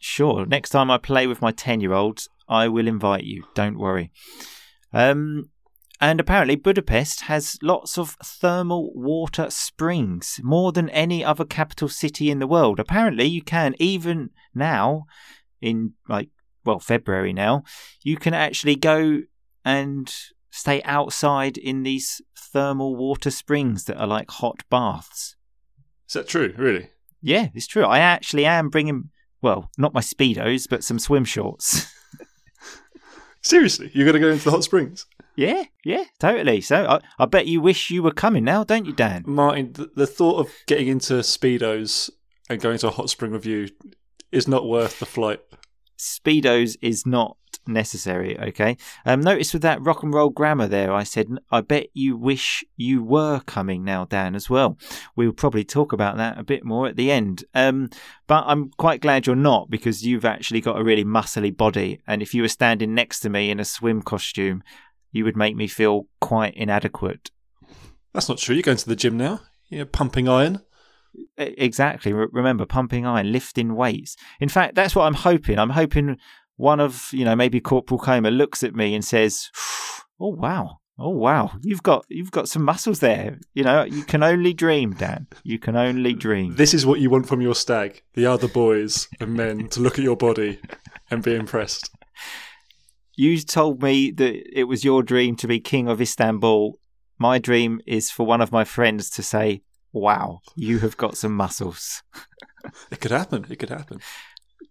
Sure. 0.00 0.46
Next 0.46 0.70
time 0.70 0.90
I 0.90 0.98
play 0.98 1.26
with 1.26 1.42
my 1.42 1.52
10 1.52 1.80
year 1.80 1.92
olds, 1.92 2.28
I 2.48 2.66
will 2.66 2.88
invite 2.88 3.24
you. 3.24 3.44
Don't 3.54 3.78
worry. 3.78 4.10
Um, 4.92 5.50
and 6.00 6.18
apparently, 6.18 6.56
Budapest 6.56 7.22
has 7.22 7.58
lots 7.62 7.98
of 7.98 8.16
thermal 8.24 8.90
water 8.94 9.50
springs, 9.50 10.40
more 10.42 10.72
than 10.72 10.88
any 10.88 11.22
other 11.22 11.44
capital 11.44 11.88
city 11.88 12.30
in 12.30 12.38
the 12.38 12.46
world. 12.46 12.80
Apparently, 12.80 13.26
you 13.26 13.42
can, 13.42 13.74
even 13.78 14.30
now, 14.54 15.04
in 15.60 15.92
like, 16.08 16.30
well, 16.64 16.80
February 16.80 17.34
now, 17.34 17.64
you 18.02 18.16
can 18.16 18.32
actually 18.32 18.76
go 18.76 19.20
and 19.62 20.14
stay 20.50 20.82
outside 20.84 21.58
in 21.58 21.82
these 21.82 22.22
thermal 22.34 22.96
water 22.96 23.30
springs 23.30 23.84
that 23.84 23.98
are 23.98 24.06
like 24.06 24.30
hot 24.30 24.62
baths. 24.70 25.36
Is 26.08 26.14
that 26.14 26.28
true, 26.28 26.54
really? 26.56 26.88
Yeah, 27.20 27.48
it's 27.54 27.66
true. 27.66 27.84
I 27.84 27.98
actually 27.98 28.46
am 28.46 28.70
bringing, 28.70 29.10
well, 29.42 29.70
not 29.78 29.94
my 29.94 30.00
Speedos, 30.00 30.68
but 30.68 30.84
some 30.84 30.98
swim 30.98 31.24
shorts. 31.24 31.92
Seriously, 33.42 33.90
you're 33.94 34.04
going 34.04 34.14
to 34.14 34.20
go 34.20 34.30
into 34.30 34.44
the 34.44 34.50
hot 34.50 34.64
springs? 34.64 35.06
yeah, 35.36 35.64
yeah, 35.84 36.04
totally. 36.18 36.60
So 36.60 36.86
I, 36.86 37.00
I 37.18 37.26
bet 37.26 37.46
you 37.46 37.60
wish 37.60 37.90
you 37.90 38.02
were 38.02 38.12
coming 38.12 38.44
now, 38.44 38.64
don't 38.64 38.84
you, 38.84 38.92
Dan? 38.92 39.24
Martin, 39.26 39.72
the, 39.72 39.90
the 39.94 40.06
thought 40.06 40.38
of 40.38 40.50
getting 40.66 40.88
into 40.88 41.14
Speedos 41.14 42.10
and 42.50 42.60
going 42.60 42.78
to 42.78 42.88
a 42.88 42.90
hot 42.90 43.08
spring 43.08 43.32
with 43.32 43.46
you 43.46 43.68
is 44.30 44.46
not 44.46 44.66
worth 44.66 44.98
the 44.98 45.06
flight. 45.06 45.40
Speedos 46.00 46.76
is 46.80 47.06
not 47.06 47.36
necessary, 47.66 48.38
okay? 48.40 48.76
Um, 49.04 49.20
notice 49.20 49.52
with 49.52 49.62
that 49.62 49.82
rock 49.82 50.02
and 50.02 50.14
roll 50.14 50.30
grammar 50.30 50.66
there, 50.66 50.92
I 50.92 51.02
said, 51.02 51.28
I 51.50 51.60
bet 51.60 51.88
you 51.92 52.16
wish 52.16 52.64
you 52.76 53.02
were 53.02 53.40
coming 53.40 53.84
now, 53.84 54.06
Dan, 54.06 54.34
as 54.34 54.48
well. 54.48 54.78
We'll 55.14 55.32
probably 55.32 55.64
talk 55.64 55.92
about 55.92 56.16
that 56.16 56.38
a 56.38 56.42
bit 56.42 56.64
more 56.64 56.88
at 56.88 56.96
the 56.96 57.10
end. 57.10 57.44
Um, 57.54 57.90
but 58.26 58.44
I'm 58.46 58.70
quite 58.78 59.02
glad 59.02 59.26
you're 59.26 59.36
not 59.36 59.68
because 59.68 60.06
you've 60.06 60.24
actually 60.24 60.62
got 60.62 60.80
a 60.80 60.84
really 60.84 61.04
muscly 61.04 61.54
body. 61.54 62.00
And 62.06 62.22
if 62.22 62.34
you 62.34 62.42
were 62.42 62.48
standing 62.48 62.94
next 62.94 63.20
to 63.20 63.28
me 63.28 63.50
in 63.50 63.60
a 63.60 63.64
swim 63.64 64.00
costume, 64.00 64.62
you 65.12 65.24
would 65.24 65.36
make 65.36 65.56
me 65.56 65.66
feel 65.66 66.06
quite 66.20 66.54
inadequate. 66.54 67.30
That's 68.14 68.28
not 68.28 68.38
true. 68.38 68.54
You're 68.54 68.62
going 68.62 68.78
to 68.78 68.88
the 68.88 68.96
gym 68.96 69.18
now. 69.18 69.40
You're 69.68 69.86
pumping 69.86 70.28
iron. 70.28 70.62
Exactly. 71.36 72.12
Remember, 72.12 72.66
pumping 72.66 73.06
iron, 73.06 73.32
lifting 73.32 73.74
weights. 73.74 74.16
In 74.40 74.48
fact, 74.48 74.74
that's 74.74 74.94
what 74.94 75.04
I'm 75.04 75.14
hoping. 75.14 75.58
I'm 75.58 75.70
hoping 75.70 76.18
one 76.56 76.80
of, 76.80 77.08
you 77.12 77.24
know, 77.24 77.34
maybe 77.34 77.60
Corporal 77.60 77.98
Comer 77.98 78.30
looks 78.30 78.62
at 78.62 78.74
me 78.74 78.94
and 78.94 79.04
says, 79.04 79.50
Oh, 80.20 80.34
wow. 80.34 80.80
Oh 81.02 81.08
wow, 81.08 81.52
you've 81.62 81.82
got 81.82 82.04
you've 82.10 82.30
got 82.30 82.46
some 82.46 82.62
muscles 82.62 83.00
there. 83.00 83.38
You 83.54 83.64
know, 83.64 83.84
you 83.84 84.04
can 84.04 84.22
only 84.22 84.52
dream, 84.52 84.92
Dan. 84.92 85.28
You 85.42 85.58
can 85.58 85.74
only 85.74 86.12
dream. 86.12 86.56
This 86.56 86.74
is 86.74 86.84
what 86.84 87.00
you 87.00 87.08
want 87.08 87.26
from 87.26 87.40
your 87.40 87.54
stag: 87.54 88.02
the 88.12 88.26
other 88.26 88.48
boys 88.48 89.08
and 89.18 89.32
men 89.32 89.68
to 89.70 89.80
look 89.80 89.98
at 89.98 90.04
your 90.04 90.16
body 90.16 90.60
and 91.10 91.22
be 91.22 91.34
impressed. 91.34 91.88
You 93.16 93.40
told 93.40 93.82
me 93.82 94.10
that 94.10 94.58
it 94.58 94.64
was 94.64 94.84
your 94.84 95.02
dream 95.02 95.36
to 95.36 95.46
be 95.46 95.58
king 95.58 95.88
of 95.88 96.02
Istanbul. 96.02 96.78
My 97.18 97.38
dream 97.38 97.80
is 97.86 98.10
for 98.10 98.26
one 98.26 98.42
of 98.42 98.52
my 98.52 98.64
friends 98.64 99.08
to 99.10 99.22
say, 99.22 99.62
"Wow, 99.92 100.40
you 100.56 100.78
have 100.80 100.96
got 100.96 101.16
some 101.16 101.34
muscles." 101.34 102.02
It 102.90 103.00
could 103.00 103.10
happen. 103.10 103.46
It 103.48 103.58
could 103.58 103.70
happen. 103.70 104.00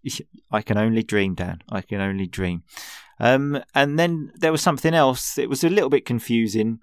I 0.51 0.61
can 0.61 0.77
only 0.77 1.03
dream, 1.03 1.35
Dan. 1.35 1.61
I 1.69 1.81
can 1.81 2.01
only 2.01 2.27
dream. 2.27 2.63
Um, 3.19 3.61
and 3.75 3.99
then 3.99 4.31
there 4.35 4.51
was 4.51 4.61
something 4.61 4.93
else. 4.93 5.37
It 5.37 5.49
was 5.49 5.63
a 5.63 5.69
little 5.69 5.89
bit 5.89 6.05
confusing. 6.05 6.79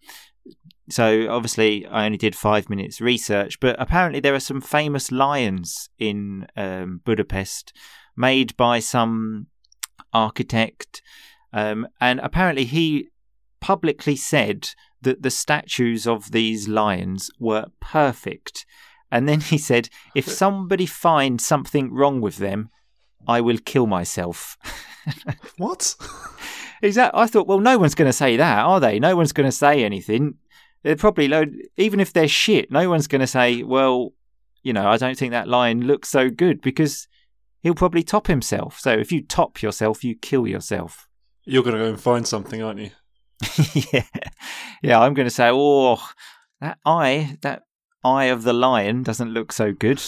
So 0.88 1.28
obviously, 1.30 1.86
I 1.86 2.06
only 2.06 2.18
did 2.18 2.36
five 2.36 2.70
minutes 2.70 3.00
research, 3.00 3.58
but 3.58 3.74
apparently 3.78 4.20
there 4.20 4.34
are 4.34 4.40
some 4.40 4.60
famous 4.60 5.10
lions 5.10 5.88
in 5.98 6.46
um, 6.56 7.00
Budapest, 7.04 7.72
made 8.16 8.56
by 8.56 8.78
some 8.78 9.48
architect, 10.12 11.02
um, 11.52 11.88
and 12.00 12.20
apparently 12.20 12.64
he 12.64 13.08
publicly 13.60 14.14
said 14.14 14.70
that 15.06 15.22
the 15.22 15.30
statues 15.30 16.06
of 16.06 16.32
these 16.32 16.66
lions 16.66 17.30
were 17.38 17.66
perfect. 17.80 18.66
And 19.10 19.28
then 19.28 19.40
he 19.40 19.56
said, 19.56 19.88
if 20.16 20.28
somebody 20.42 20.84
finds 20.84 21.46
something 21.46 21.92
wrong 21.92 22.20
with 22.20 22.38
them, 22.38 22.70
I 23.26 23.40
will 23.40 23.58
kill 23.58 23.86
myself. 23.86 24.58
What? 25.56 25.94
Exactly. 26.82 27.20
I 27.20 27.28
thought, 27.28 27.46
well, 27.46 27.60
no 27.60 27.78
one's 27.78 27.94
going 27.94 28.08
to 28.08 28.12
say 28.12 28.36
that, 28.36 28.58
are 28.58 28.80
they? 28.80 28.98
No 28.98 29.14
one's 29.14 29.32
going 29.32 29.48
to 29.48 29.52
say 29.52 29.84
anything. 29.84 30.34
They're 30.82 30.96
probably 30.96 31.28
load. 31.28 31.54
Even 31.76 32.00
if 32.00 32.12
they're 32.12 32.26
shit, 32.26 32.72
no 32.72 32.90
one's 32.90 33.06
going 33.06 33.20
to 33.20 33.26
say, 33.26 33.62
well, 33.62 34.12
you 34.64 34.72
know, 34.72 34.88
I 34.88 34.96
don't 34.96 35.16
think 35.16 35.30
that 35.30 35.46
lion 35.46 35.86
looks 35.86 36.08
so 36.08 36.28
good 36.28 36.60
because 36.60 37.06
he'll 37.62 37.76
probably 37.76 38.02
top 38.02 38.26
himself. 38.26 38.80
So 38.80 38.90
if 38.90 39.12
you 39.12 39.22
top 39.22 39.62
yourself, 39.62 40.02
you 40.02 40.16
kill 40.16 40.46
yourself. 40.46 41.08
You're 41.44 41.62
going 41.62 41.76
to 41.76 41.82
go 41.82 41.88
and 41.88 42.00
find 42.00 42.26
something, 42.26 42.60
aren't 42.60 42.80
you? 42.80 42.90
yeah, 43.92 44.04
yeah. 44.82 45.00
I'm 45.00 45.14
going 45.14 45.26
to 45.26 45.34
say, 45.34 45.50
oh, 45.52 46.02
that 46.60 46.78
eye, 46.84 47.38
that 47.42 47.62
eye 48.04 48.26
of 48.26 48.42
the 48.42 48.52
lion 48.52 49.02
doesn't 49.02 49.32
look 49.32 49.52
so 49.52 49.72
good. 49.72 50.00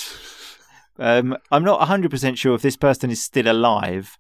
Um, 0.99 1.37
I'm 1.51 1.65
not 1.65 1.87
100% 1.87 2.37
sure 2.37 2.55
if 2.55 2.63
this 2.63 2.77
person 2.77 3.11
is 3.11 3.23
still 3.23 3.51
alive, 3.51 4.17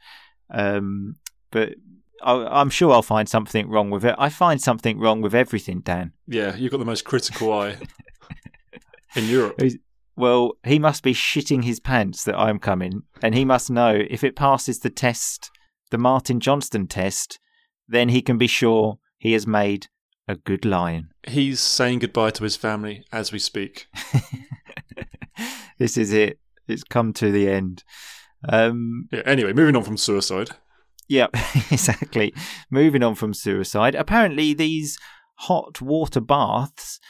um, 0.50 1.16
but 1.50 1.74
I, 2.22 2.32
I'm 2.60 2.70
sure 2.70 2.92
I'll 2.92 3.02
find 3.02 3.28
something 3.28 3.68
wrong 3.68 3.90
with 3.90 4.04
it. 4.04 4.14
I 4.18 4.28
find 4.28 4.60
something 4.60 4.98
wrong 4.98 5.20
with 5.20 5.34
everything, 5.34 5.80
Dan. 5.80 6.12
Yeah, 6.26 6.54
you've 6.54 6.70
got 6.70 6.78
the 6.78 6.84
most 6.84 7.04
critical 7.04 7.52
eye 7.52 7.76
in 9.16 9.24
Europe. 9.24 9.60
Well, 10.18 10.54
he 10.64 10.80
must 10.80 11.04
be 11.04 11.14
shitting 11.14 11.62
his 11.62 11.78
pants 11.78 12.24
that 12.24 12.36
I'm 12.36 12.58
coming, 12.58 13.04
and 13.22 13.36
he 13.36 13.44
must 13.44 13.70
know 13.70 14.02
if 14.10 14.24
it 14.24 14.34
passes 14.34 14.80
the 14.80 14.90
test, 14.90 15.48
the 15.92 15.96
Martin 15.96 16.40
Johnston 16.40 16.88
test, 16.88 17.38
then 17.88 18.10
he 18.10 18.22
can 18.22 18.38
be 18.38 18.46
sure 18.46 18.98
he 19.16 19.32
has 19.32 19.46
made 19.46 19.88
a 20.28 20.36
good 20.36 20.64
lion. 20.64 21.08
He's 21.26 21.60
saying 21.60 22.00
goodbye 22.00 22.30
to 22.30 22.44
his 22.44 22.56
family 22.56 23.04
as 23.10 23.32
we 23.32 23.38
speak. 23.38 23.86
this 25.78 25.96
is 25.96 26.12
it. 26.12 26.38
It's 26.66 26.84
come 26.84 27.12
to 27.14 27.32
the 27.32 27.48
end. 27.48 27.84
Um, 28.48 29.08
Yeah. 29.10 29.22
Anyway, 29.24 29.52
moving 29.52 29.74
on 29.76 29.82
from 29.84 29.96
suicide. 29.96 30.50
Yeah, 31.08 31.28
exactly. 31.70 32.34
Moving 32.70 33.02
on 33.02 33.14
from 33.14 33.32
suicide. 33.32 33.94
Apparently, 33.94 34.52
these 34.52 34.98
hot 35.36 35.80
water 35.80 36.20
baths 36.20 37.00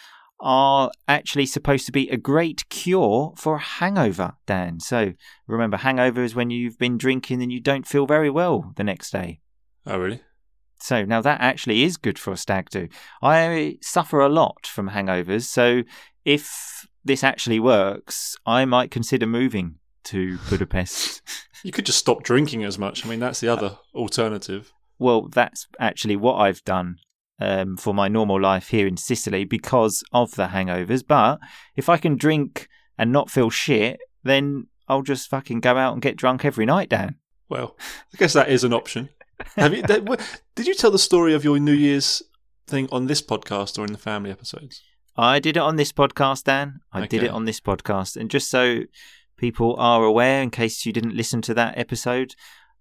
are 0.41 0.91
actually 1.09 1.47
supposed 1.47 1.85
to 1.87 1.93
be 1.93 2.09
a 2.09 2.17
great 2.17 2.69
cure 2.69 3.33
for 3.37 3.57
a 3.57 3.61
hangover, 3.61 4.35
Dan. 4.47 4.79
So 4.79 5.15
remember, 5.49 5.79
hangover 5.79 6.23
is 6.23 6.37
when 6.37 6.51
you've 6.51 6.79
been 6.79 6.97
drinking 6.97 7.43
and 7.43 7.51
you 7.51 7.61
don't 7.61 7.87
feel 7.89 8.07
very 8.07 8.31
well 8.31 8.73
the 8.77 8.85
next 8.85 9.11
day. 9.11 9.41
Oh, 9.85 9.99
really? 9.99 10.21
So 10.81 11.05
now 11.05 11.21
that 11.21 11.41
actually 11.41 11.83
is 11.83 11.97
good 11.97 12.19
for 12.19 12.33
a 12.33 12.37
stag 12.37 12.71
do. 12.71 12.89
I 13.23 13.79
suffer 13.83 14.21
a 14.21 14.29
lot 14.29 14.67
from 14.67 14.91
hangovers, 14.91 15.45
so 15.45 15.83
if 16.25 16.87
this 17.05 17.25
actually 17.25 17.61
works, 17.61 18.37
I 18.47 18.65
might 18.65 18.91
consider 18.91 19.27
moving 19.27 19.77
to 20.05 20.39
Budapest. 20.49 21.23
You 21.65 21.73
could 21.73 21.87
just 21.87 21.99
stop 21.99 22.23
drinking 22.23 22.63
as 22.63 22.79
much. 22.79 23.05
I 23.05 23.09
mean, 23.09 23.19
that's 23.19 23.41
the 23.41 23.49
other 23.49 23.79
alternative. 23.93 24.73
Well, 25.01 25.23
that's 25.23 25.67
actually 25.81 26.15
what 26.15 26.37
I've 26.37 26.63
done 26.63 26.99
um, 27.41 27.77
for 27.77 27.93
my 27.93 28.07
normal 28.07 28.41
life 28.41 28.69
here 28.69 28.87
in 28.87 28.97
Sicily 28.97 29.45
because 29.45 30.05
of 30.13 30.37
the 30.37 30.47
hangovers. 30.47 31.05
But 31.05 31.41
if 31.75 31.89
I 31.89 31.97
can 31.97 32.17
drink 32.17 32.69
and 32.97 33.11
not 33.11 33.29
feel 33.29 33.51
shit, 33.51 33.99
then 34.23 34.69
I'll 34.87 35.03
just 35.03 35.29
fucking 35.29 35.59
go 35.59 35.77
out 35.77 35.95
and 35.95 36.03
get 36.03 36.17
drunk 36.17 36.45
every 36.45 36.65
night, 36.65 36.91
Dan. 36.91 37.17
Well, 37.49 37.77
I 38.15 38.19
guess 38.19 38.35
that 38.35 38.51
is 38.51 38.63
an 38.63 38.73
option. 38.73 39.09
Have 39.57 39.75
you? 39.75 39.83
did 40.55 40.67
you 40.67 40.75
tell 40.75 40.91
the 40.91 40.99
story 40.99 41.35
of 41.35 41.45
your 41.45 41.59
New 41.59 41.73
Year's 41.73 42.23
thing 42.67 42.89
on 42.93 43.07
this 43.07 43.23
podcast 43.23 43.79
or 43.79 43.85
in 43.85 43.93
the 43.93 43.99
family 43.99 44.31
episodes? 44.31 44.83
I 45.17 45.41
did 45.41 45.57
it 45.57 45.61
on 45.61 45.77
this 45.77 45.93
podcast, 45.93 46.45
Dan. 46.45 46.81
I 46.93 47.07
did 47.07 47.25
it 47.25 47.31
on 47.31 47.45
this 47.45 47.61
podcast. 47.61 48.17
And 48.17 48.31
just 48.31 48.49
so 48.49 48.83
people 49.37 49.75
are 49.77 50.05
aware, 50.05 50.43
in 50.43 50.51
case 50.51 50.87
you 50.87 50.93
didn't 50.93 51.17
listen 51.17 51.43
to 51.43 51.55
that 51.55 51.77
episode, 51.77 52.35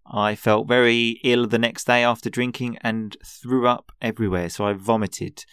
I 0.06 0.36
felt 0.36 0.68
very 0.68 1.20
ill 1.24 1.48
the 1.48 1.58
next 1.58 1.86
day 1.88 2.04
after 2.04 2.30
drinking 2.30 2.78
and 2.82 3.18
threw 3.26 3.68
up 3.68 3.92
everywhere. 4.02 4.50
So 4.50 4.66
I 4.66 4.74
vomited. 4.74 5.46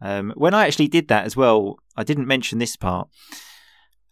Um, 0.00 0.32
when 0.36 0.54
I 0.54 0.66
actually 0.66 0.88
did 0.88 1.06
that 1.08 1.24
as 1.24 1.36
well, 1.36 1.76
I 1.96 2.02
didn't 2.02 2.26
mention 2.26 2.58
this 2.58 2.76
part 2.76 3.08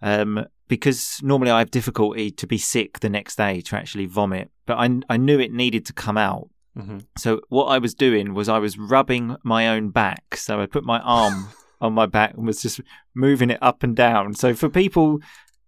um, 0.00 0.44
because 0.76 1.20
normally 1.22 1.50
I 1.50 1.58
have 1.58 1.70
difficulty 1.70 2.30
to 2.30 2.46
be 2.46 2.56
sick 2.56 3.00
the 3.00 3.10
next 3.10 3.36
day 3.36 3.60
to 3.66 3.76
actually 3.76 4.06
vomit, 4.06 4.50
but 4.64 4.76
I, 4.78 4.88
I 5.14 5.16
knew 5.18 5.38
it 5.38 5.52
needed 5.52 5.84
to 5.86 5.92
come 5.92 6.16
out. 6.16 6.48
hmm 6.74 7.00
So 7.18 7.40
what 7.50 7.66
I 7.66 7.78
was 7.78 7.94
doing 7.94 8.32
was 8.32 8.48
I 8.48 8.58
was 8.58 8.78
rubbing 8.78 9.36
my 9.44 9.68
own 9.68 9.90
back. 9.90 10.24
So 10.36 10.60
I 10.62 10.66
put 10.66 10.84
my 10.84 11.00
arm 11.00 11.48
on 11.82 11.92
my 11.92 12.06
back 12.06 12.30
and 12.34 12.46
was 12.46 12.62
just 12.62 12.80
moving 13.14 13.50
it 13.50 13.58
up 13.60 13.82
and 13.82 13.94
down. 13.94 14.32
So 14.34 14.54
for 14.54 14.70
people 14.70 15.18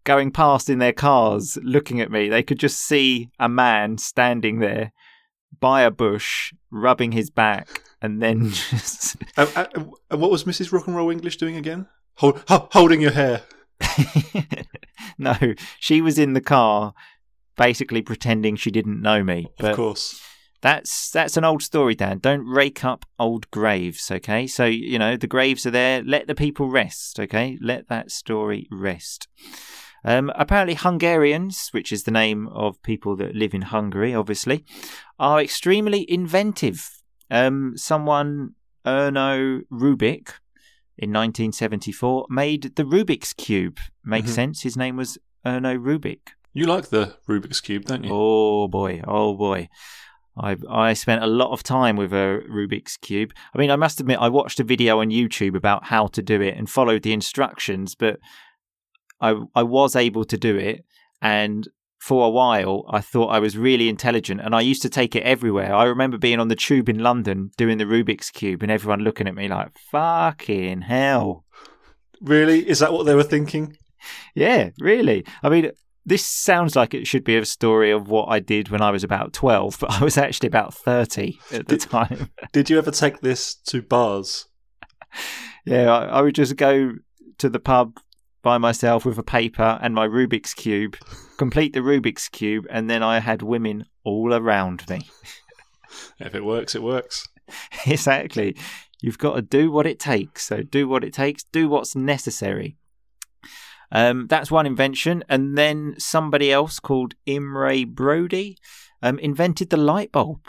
going 0.04 0.30
past 0.30 0.70
in 0.70 0.78
their 0.78 0.92
cars 0.94 1.58
looking 1.62 2.00
at 2.00 2.10
me, 2.10 2.28
they 2.30 2.42
could 2.42 2.58
just 2.58 2.78
see 2.80 3.28
a 3.38 3.48
man 3.48 3.98
standing 3.98 4.60
there 4.60 4.92
by 5.60 5.82
a 5.82 5.90
bush 5.90 6.54
rubbing 6.70 7.12
his 7.12 7.28
back 7.30 7.82
and 8.00 8.22
then 8.22 8.50
just 8.70 9.16
And, 9.36 9.50
and- 9.54 9.92
and 10.10 10.20
what 10.22 10.30
was 10.30 10.44
Mrs. 10.44 10.72
Rock 10.72 10.86
and 10.86 10.96
Roll 10.96 11.10
English 11.10 11.36
doing 11.36 11.56
again? 11.56 11.88
Hold, 12.16 12.42
ho- 12.48 12.68
holding 12.72 13.00
your 13.02 13.10
hair. 13.12 13.42
No, 15.18 15.36
she 15.78 16.00
was 16.00 16.18
in 16.18 16.32
the 16.32 16.40
car 16.40 16.94
basically 17.56 18.02
pretending 18.02 18.56
she 18.56 18.70
didn't 18.70 19.00
know 19.00 19.22
me. 19.22 19.46
Of 19.60 19.76
course. 19.76 20.20
That's 20.60 21.10
that's 21.10 21.36
an 21.36 21.44
old 21.44 21.62
story, 21.62 21.94
Dan. 21.94 22.18
Don't 22.18 22.46
rake 22.46 22.84
up 22.84 23.04
old 23.18 23.50
graves, 23.50 24.10
okay? 24.10 24.46
So 24.46 24.64
you 24.64 24.98
know 24.98 25.16
the 25.16 25.26
graves 25.26 25.66
are 25.66 25.70
there. 25.70 26.02
Let 26.02 26.26
the 26.26 26.34
people 26.34 26.70
rest, 26.70 27.20
okay? 27.20 27.58
Let 27.60 27.88
that 27.88 28.10
story 28.10 28.66
rest. 28.70 29.28
Um, 30.06 30.32
apparently, 30.34 30.74
Hungarians, 30.74 31.68
which 31.72 31.92
is 31.92 32.04
the 32.04 32.10
name 32.10 32.48
of 32.48 32.82
people 32.82 33.14
that 33.16 33.34
live 33.34 33.54
in 33.54 33.62
Hungary, 33.62 34.14
obviously, 34.14 34.64
are 35.18 35.40
extremely 35.40 36.10
inventive. 36.10 36.90
Um, 37.30 37.74
someone, 37.76 38.54
Erno 38.86 39.62
Rubik, 39.70 40.32
in 40.96 41.10
1974, 41.10 42.26
made 42.30 42.76
the 42.76 42.84
Rubik's 42.84 43.32
Cube. 43.32 43.78
Makes 44.04 44.30
Mhm. 44.30 44.34
sense. 44.34 44.62
His 44.62 44.76
name 44.76 44.96
was 44.96 45.18
Erno 45.46 45.76
Rubik. 45.78 46.34
You 46.52 46.66
like 46.66 46.88
the 46.88 47.16
Rubik's 47.28 47.60
Cube, 47.60 47.84
don't 47.84 48.04
you? 48.04 48.10
Oh 48.12 48.68
boy, 48.68 49.02
oh 49.06 49.34
boy. 49.34 49.68
I 50.36 50.56
I 50.68 50.94
spent 50.94 51.22
a 51.22 51.26
lot 51.28 51.52
of 51.52 51.62
time 51.62 51.96
with 51.96 52.12
a 52.12 52.42
Rubik's 52.48 52.96
cube. 52.96 53.32
I 53.54 53.58
mean, 53.58 53.70
I 53.70 53.76
must 53.76 54.00
admit, 54.00 54.18
I 54.20 54.28
watched 54.28 54.58
a 54.60 54.64
video 54.64 55.00
on 55.00 55.10
YouTube 55.10 55.56
about 55.56 55.84
how 55.84 56.06
to 56.08 56.22
do 56.22 56.40
it 56.40 56.56
and 56.56 56.68
followed 56.68 57.02
the 57.02 57.12
instructions, 57.12 57.94
but 57.94 58.18
I 59.20 59.34
I 59.54 59.62
was 59.62 59.94
able 59.96 60.24
to 60.24 60.36
do 60.36 60.56
it, 60.56 60.84
and 61.22 61.68
for 62.04 62.26
a 62.26 62.30
while 62.30 62.84
I 62.90 63.00
thought 63.00 63.28
I 63.28 63.38
was 63.38 63.56
really 63.56 63.88
intelligent, 63.88 64.42
and 64.42 64.54
I 64.54 64.60
used 64.60 64.82
to 64.82 64.90
take 64.90 65.16
it 65.16 65.22
everywhere. 65.22 65.74
I 65.74 65.84
remember 65.84 66.18
being 66.18 66.38
on 66.38 66.48
the 66.48 66.54
tube 66.54 66.90
in 66.90 66.98
London 66.98 67.50
doing 67.56 67.78
the 67.78 67.86
Rubik's 67.86 68.30
cube, 68.30 68.62
and 68.62 68.70
everyone 68.70 69.00
looking 69.00 69.26
at 69.26 69.34
me 69.34 69.48
like 69.48 69.70
"fucking 69.90 70.82
hell." 70.82 71.46
Really? 72.20 72.68
Is 72.68 72.80
that 72.80 72.92
what 72.92 73.06
they 73.06 73.14
were 73.14 73.22
thinking? 73.22 73.78
Yeah, 74.34 74.68
really. 74.78 75.24
I 75.42 75.48
mean, 75.48 75.70
this 76.04 76.26
sounds 76.26 76.76
like 76.76 76.92
it 76.92 77.06
should 77.06 77.24
be 77.24 77.38
a 77.38 77.44
story 77.46 77.90
of 77.90 78.06
what 78.08 78.26
I 78.26 78.38
did 78.38 78.68
when 78.68 78.82
I 78.82 78.90
was 78.90 79.02
about 79.02 79.32
12, 79.32 79.78
but 79.80 79.90
I 79.90 80.04
was 80.04 80.18
actually 80.18 80.48
about 80.48 80.74
30 80.74 81.38
at 81.52 81.68
the 81.68 81.78
Did- 81.78 81.88
time. 81.88 82.28
Did 82.52 82.68
you 82.68 82.76
ever 82.76 82.90
take 82.90 83.20
this 83.22 83.54
to 83.68 83.80
bars? 83.80 84.44
yeah, 85.64 85.90
I, 85.90 86.18
I 86.18 86.20
would 86.20 86.34
just 86.34 86.56
go 86.56 86.92
to 87.38 87.48
the 87.48 87.60
pub 87.60 87.98
by 88.44 88.58
myself 88.58 89.04
with 89.04 89.18
a 89.18 89.24
paper 89.24 89.78
and 89.82 89.94
my 89.94 90.06
Rubik's 90.06 90.54
Cube, 90.54 90.96
complete 91.38 91.72
the 91.72 91.80
Rubik's 91.80 92.28
Cube, 92.28 92.66
and 92.70 92.88
then 92.88 93.02
I 93.02 93.18
had 93.18 93.42
women 93.42 93.86
all 94.04 94.32
around 94.32 94.88
me. 94.88 95.00
If 96.20 96.34
it 96.34 96.44
works, 96.44 96.76
it 96.76 96.82
works. 96.82 97.26
exactly. 97.86 98.56
You've 99.00 99.18
got 99.18 99.34
to 99.34 99.42
do 99.42 99.70
what 99.70 99.86
it 99.86 99.98
takes. 99.98 100.46
So 100.46 100.62
do 100.62 100.86
what 100.88 101.02
it 101.02 101.12
takes. 101.12 101.44
Do 101.44 101.68
what's 101.68 101.96
necessary. 101.96 102.76
Um, 103.90 104.26
that's 104.28 104.50
one 104.50 104.66
invention, 104.66 105.24
and 105.28 105.56
then 105.56 105.94
somebody 105.98 106.50
else 106.50 106.80
called 106.80 107.14
Imre 107.26 107.84
Brody 107.84 108.58
um, 109.02 109.18
invented 109.18 109.70
the 109.70 109.76
light 109.76 110.10
bulb. 110.10 110.40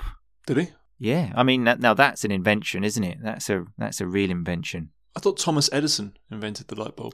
Did 0.47 0.57
he? 0.57 0.67
Yeah, 0.97 1.31
I 1.35 1.43
mean 1.43 1.65
that, 1.65 1.79
now 1.79 1.93
that's 1.93 2.23
an 2.23 2.31
invention, 2.31 2.83
isn't 2.83 3.03
it? 3.03 3.19
That's 3.21 3.49
a 3.49 3.65
that's 3.77 4.01
a 4.01 4.07
real 4.07 4.31
invention. 4.31 4.91
I 5.15 5.19
thought 5.19 5.37
Thomas 5.37 5.69
Edison 5.71 6.17
invented 6.31 6.69
the 6.69 6.79
light 6.79 6.95
bulb. 6.95 7.13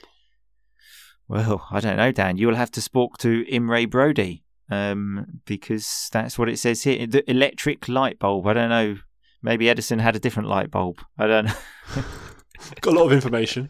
Well, 1.28 1.68
I 1.72 1.80
don't 1.80 1.98
know, 1.98 2.12
Dan. 2.12 2.38
You 2.38 2.48
will 2.48 2.56
have 2.56 2.72
to 2.72 2.82
speak 2.82 3.18
to 3.20 3.46
Imre 3.50 3.86
Brody 3.86 4.44
um, 4.70 5.42
because 5.46 6.10
that's 6.12 6.40
what 6.40 6.50
it 6.50 6.58
says 6.58 6.84
here. 6.84 7.08
The 7.08 7.30
electric 7.30 7.88
light 7.88 8.20
bulb. 8.20 8.48
I 8.48 8.54
don't 8.54 8.70
know. 8.70 8.98
Maybe 9.44 9.70
Edison 9.70 10.00
had 10.00 10.16
a 10.16 10.20
different 10.20 10.50
light 10.50 10.72
bulb. 10.72 11.02
I 11.18 11.28
don't 11.28 11.46
know. 11.46 11.54
Got 12.82 12.94
a 12.94 12.98
lot 12.98 13.06
of 13.08 13.14
information. 13.14 13.70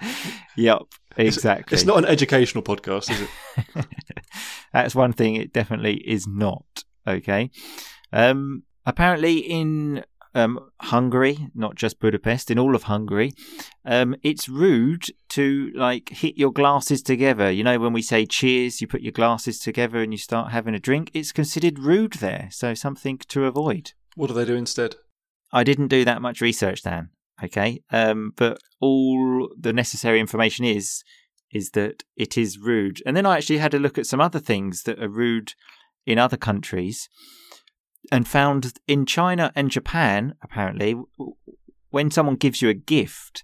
yep, 0.56 0.82
exactly. 1.16 1.74
It's, 1.74 1.82
it's 1.82 1.86
not 1.86 1.98
an 1.98 2.06
educational 2.06 2.62
podcast, 2.62 3.10
is 3.10 3.20
it? 3.20 3.86
that's 4.72 4.94
one 4.94 5.12
thing 5.12 5.36
it 5.36 5.52
definitely 5.52 5.96
is 5.96 6.26
not. 6.26 6.84
Okay. 7.06 7.50
Um, 8.12 8.64
apparently, 8.86 9.38
in 9.38 10.04
um, 10.34 10.70
Hungary, 10.80 11.48
not 11.54 11.74
just 11.74 12.00
Budapest, 12.00 12.50
in 12.50 12.58
all 12.58 12.74
of 12.74 12.84
Hungary, 12.84 13.32
um, 13.84 14.14
it's 14.22 14.48
rude 14.48 15.06
to 15.30 15.72
like 15.74 16.10
hit 16.10 16.36
your 16.36 16.52
glasses 16.52 17.02
together. 17.02 17.50
You 17.50 17.64
know, 17.64 17.78
when 17.78 17.92
we 17.92 18.02
say 18.02 18.26
cheers, 18.26 18.80
you 18.80 18.86
put 18.86 19.02
your 19.02 19.12
glasses 19.12 19.58
together 19.58 20.02
and 20.02 20.12
you 20.12 20.18
start 20.18 20.52
having 20.52 20.74
a 20.74 20.78
drink. 20.78 21.10
It's 21.14 21.32
considered 21.32 21.78
rude 21.78 22.14
there, 22.14 22.48
so 22.50 22.74
something 22.74 23.18
to 23.28 23.44
avoid. 23.44 23.92
What 24.14 24.28
do 24.28 24.34
they 24.34 24.44
do 24.44 24.54
instead? 24.54 24.96
I 25.52 25.64
didn't 25.64 25.88
do 25.88 26.04
that 26.04 26.22
much 26.22 26.40
research, 26.40 26.82
Dan. 26.82 27.10
Okay, 27.42 27.82
um, 27.90 28.32
but 28.36 28.58
all 28.80 29.48
the 29.58 29.72
necessary 29.72 30.20
information 30.20 30.64
is 30.64 31.02
is 31.50 31.70
that 31.70 32.04
it 32.16 32.38
is 32.38 32.58
rude. 32.58 33.02
And 33.04 33.16
then 33.16 33.26
I 33.26 33.36
actually 33.36 33.58
had 33.58 33.74
a 33.74 33.78
look 33.78 33.98
at 33.98 34.06
some 34.06 34.20
other 34.20 34.38
things 34.38 34.84
that 34.84 35.02
are 35.02 35.08
rude 35.08 35.54
in 36.06 36.18
other 36.18 36.36
countries 36.36 37.08
and 38.10 38.26
found 38.26 38.72
in 38.86 39.06
China 39.06 39.52
and 39.54 39.70
Japan, 39.70 40.34
apparently, 40.42 40.96
when 41.90 42.10
someone 42.10 42.36
gives 42.36 42.62
you 42.62 42.68
a 42.68 42.74
gift, 42.74 43.42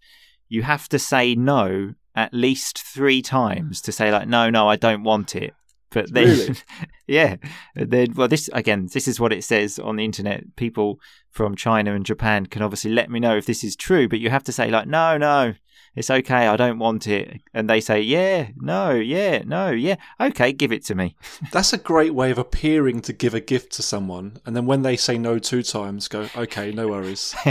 you 0.48 0.62
have 0.62 0.88
to 0.88 0.98
say 0.98 1.34
no 1.34 1.94
at 2.14 2.32
least 2.32 2.78
three 2.82 3.20
times 3.20 3.80
to 3.82 3.92
say 3.92 4.10
like, 4.10 4.26
no, 4.26 4.48
no, 4.48 4.68
I 4.68 4.76
don't 4.76 5.02
want 5.02 5.36
it. 5.36 5.54
But 5.90 6.12
then, 6.12 6.26
Really? 6.26 6.56
yeah, 7.06 7.36
then 7.74 8.14
well, 8.14 8.28
this 8.28 8.50
again, 8.52 8.88
this 8.92 9.06
is 9.06 9.20
what 9.20 9.32
it 9.32 9.44
says 9.44 9.78
on 9.78 9.96
the 9.96 10.04
internet. 10.04 10.56
People 10.56 10.98
from 11.30 11.54
China 11.54 11.94
and 11.94 12.04
Japan 12.04 12.46
can 12.46 12.62
obviously 12.62 12.90
let 12.90 13.10
me 13.10 13.20
know 13.20 13.36
if 13.36 13.46
this 13.46 13.62
is 13.62 13.76
true, 13.76 14.08
but 14.08 14.18
you 14.18 14.30
have 14.30 14.44
to 14.44 14.52
say 14.52 14.70
like, 14.70 14.88
no, 14.88 15.16
no, 15.16 15.54
it's 15.96 16.10
okay, 16.10 16.46
I 16.46 16.56
don't 16.56 16.78
want 16.78 17.06
it, 17.06 17.40
and 17.54 17.68
they 17.68 17.80
say, 17.80 18.00
yeah, 18.00 18.48
no, 18.56 18.92
yeah, 18.92 19.42
no, 19.44 19.70
yeah, 19.70 19.96
okay, 20.20 20.52
give 20.52 20.72
it 20.72 20.84
to 20.86 20.94
me. 20.94 21.16
That's 21.52 21.72
a 21.72 21.78
great 21.78 22.14
way 22.14 22.30
of 22.30 22.38
appearing 22.38 23.00
to 23.02 23.12
give 23.12 23.34
a 23.34 23.40
gift 23.40 23.72
to 23.72 23.82
someone, 23.82 24.38
and 24.46 24.54
then 24.54 24.66
when 24.66 24.82
they 24.82 24.96
say 24.96 25.18
no 25.18 25.38
two 25.38 25.62
times, 25.62 26.06
go, 26.08 26.28
okay, 26.36 26.70
no 26.72 26.88
worries. 26.88 27.34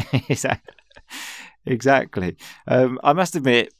Exactly. 1.66 2.38
Um, 2.68 3.00
I 3.04 3.14
must 3.14 3.36
admit, 3.36 3.74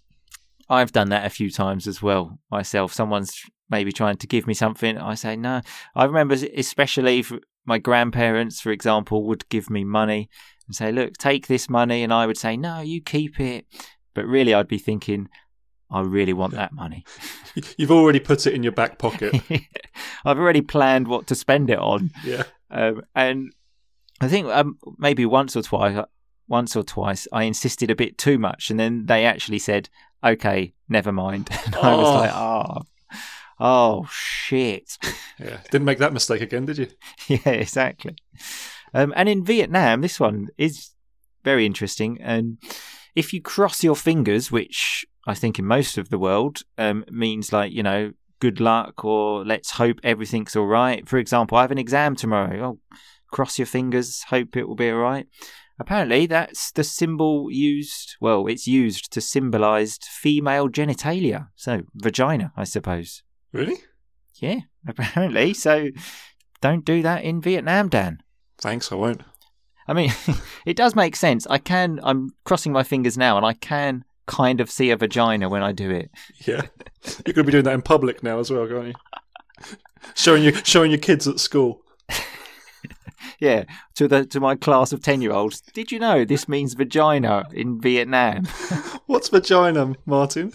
I've 0.70 0.92
done 0.92 1.10
that 1.10 1.26
a 1.26 1.30
few 1.30 1.52
times 1.52 1.88
as 1.88 2.02
well 2.02 2.40
myself. 2.50 2.94
Someone's 2.94 3.44
maybe 3.70 3.92
trying 3.92 4.18
to 4.18 4.28
give 4.28 4.48
me 4.48 4.54
something. 4.54 4.98
I 4.98 5.16
say 5.16 5.36
no. 5.36 5.62
I 5.96 6.06
remember, 6.06 6.36
especially 6.56 7.22
for 7.22 7.40
my 7.66 7.78
grandparents, 7.78 8.62
for 8.62 8.72
example, 8.72 9.26
would 9.28 9.48
give 9.50 9.70
me 9.70 9.84
money 9.84 10.30
and 10.68 10.76
say, 10.76 10.92
"Look, 10.92 11.18
take 11.18 11.48
this 11.48 11.70
money," 11.70 12.04
and 12.04 12.12
I 12.12 12.26
would 12.26 12.38
say, 12.38 12.58
"No, 12.58 12.82
you 12.82 13.02
keep 13.02 13.40
it." 13.40 13.66
But 14.16 14.26
really, 14.26 14.54
I'd 14.56 14.68
be 14.68 14.80
thinking, 14.80 15.30
"I 15.92 16.02
really 16.02 16.34
want 16.34 16.54
that 16.56 16.74
money." 16.74 17.06
You've 17.78 17.92
already 17.92 18.20
put 18.20 18.48
it 18.48 18.54
in 18.56 18.64
your 18.64 18.72
back 18.72 18.98
pocket. 18.98 19.36
I've 20.26 20.40
already 20.40 20.62
planned 20.62 21.08
what 21.08 21.28
to 21.28 21.36
spend 21.36 21.70
it 21.70 21.78
on. 21.80 22.10
Yeah. 22.24 22.44
Um, 22.72 23.04
and 23.14 23.54
I 24.22 24.28
think 24.28 24.48
um, 24.48 24.80
maybe 24.98 25.26
once 25.26 25.56
or 25.56 25.62
twice, 25.62 26.04
once 26.48 26.76
or 26.76 26.84
twice, 26.84 27.28
I 27.32 27.44
insisted 27.44 27.92
a 27.92 27.96
bit 27.96 28.18
too 28.18 28.40
much, 28.40 28.72
and 28.72 28.80
then 28.80 29.06
they 29.06 29.26
actually 29.26 29.60
said, 29.60 29.90
"Okay, 30.24 30.74
never 30.90 31.12
mind." 31.12 31.50
And 31.66 31.76
I 31.76 31.96
was 31.96 32.08
Oh. 32.08 32.14
like, 32.16 32.34
"Oh, 32.34 32.82
oh 33.60 34.08
shit." 34.12 34.98
Yeah. 35.40 35.58
Didn't 35.70 35.86
make 35.86 35.98
that 36.00 36.14
mistake 36.14 36.42
again, 36.42 36.66
did 36.66 36.78
you? 36.78 36.88
yeah, 37.28 37.50
exactly. 37.50 38.16
Um, 38.94 39.12
and 39.18 39.28
in 39.28 39.44
Vietnam, 39.44 40.00
this 40.02 40.18
one 40.20 40.48
is 40.58 40.92
very 41.44 41.66
interesting. 41.66 42.20
And 42.22 42.58
if 43.16 43.34
you 43.34 43.42
cross 43.42 43.84
your 43.84 43.96
fingers, 43.96 44.52
which 44.52 45.06
I 45.26 45.34
think 45.34 45.58
in 45.58 45.66
most 45.66 45.98
of 45.98 46.10
the 46.10 46.20
world 46.20 46.62
um, 46.78 47.06
means 47.10 47.54
like, 47.54 47.72
you 47.72 47.84
know, 47.84 48.12
good 48.40 48.60
luck 48.60 49.04
or 49.06 49.46
let's 49.46 49.72
hope 49.72 50.00
everything's 50.04 50.56
all 50.56 50.68
right. 50.68 51.08
For 51.08 51.18
example, 51.18 51.58
I 51.58 51.62
have 51.62 51.72
an 51.72 51.78
exam 51.78 52.16
tomorrow. 52.16 52.80
Oh, 52.92 52.98
cross 53.32 53.58
your 53.58 53.66
fingers, 53.66 54.24
hope 54.30 54.56
it 54.56 54.68
will 54.68 54.76
be 54.76 54.90
all 54.90 54.98
right. 54.98 55.28
Apparently, 55.78 56.26
that's 56.26 56.72
the 56.72 56.84
symbol 56.84 57.52
used, 57.52 58.16
well, 58.22 58.48
it's 58.48 58.66
used 58.66 59.12
to 59.12 59.20
symbolize 59.20 59.98
female 59.98 60.70
genitalia. 60.70 61.50
So, 61.56 61.84
vagina, 61.96 62.54
I 62.56 62.64
suppose. 62.64 63.24
Really? 63.52 63.80
Yeah, 64.36 64.62
apparently. 64.88 65.54
So, 65.54 65.90
don't 66.62 66.86
do 66.86 67.02
that 67.02 67.24
in 67.24 67.42
Vietnam, 67.42 67.90
Dan. 67.90 68.20
Thanks, 68.58 68.92
I 68.92 68.96
won't. 68.96 69.22
I 69.88 69.94
mean, 69.94 70.12
it 70.66 70.76
does 70.76 70.96
make 70.96 71.16
sense. 71.16 71.46
I 71.48 71.58
can. 71.58 72.00
I'm 72.04 72.34
crossing 72.44 72.72
my 72.72 72.84
fingers 72.84 73.18
now, 73.18 73.38
and 73.38 73.46
I 73.46 73.54
can 73.54 74.04
kind 74.26 74.60
of 74.60 74.72
see 74.72 74.90
a 74.90 74.98
vagina 74.98 75.50
when 75.50 75.64
I 75.64 75.72
do 75.72 75.90
it. 75.92 76.12
Yeah. 76.46 76.64
You're 77.26 77.34
going 77.34 77.36
to 77.36 77.44
be 77.44 77.52
doing 77.52 77.64
that 77.66 77.74
in 77.74 77.82
public 77.82 78.24
now 78.24 78.40
as 78.40 78.52
well, 78.52 78.62
aren't 78.62 78.88
you? 78.88 79.76
showing 80.16 80.44
you 80.44 80.54
showing 80.64 80.92
your 80.92 81.00
kids 81.00 81.28
at 81.28 81.40
school. 81.40 81.82
Yeah, 83.40 83.66
to 83.96 84.08
the 84.08 84.26
to 84.28 84.40
my 84.40 84.56
class 84.56 84.94
of 84.94 85.02
ten 85.02 85.22
year 85.22 85.32
olds. 85.32 85.62
Did 85.62 85.92
you 85.92 86.00
know 86.00 86.26
this 86.26 86.48
means 86.48 86.74
vagina 86.74 87.46
in 87.52 87.80
Vietnam? 87.80 88.46
What's 89.08 89.30
vagina, 89.30 89.96
Martin? 90.06 90.54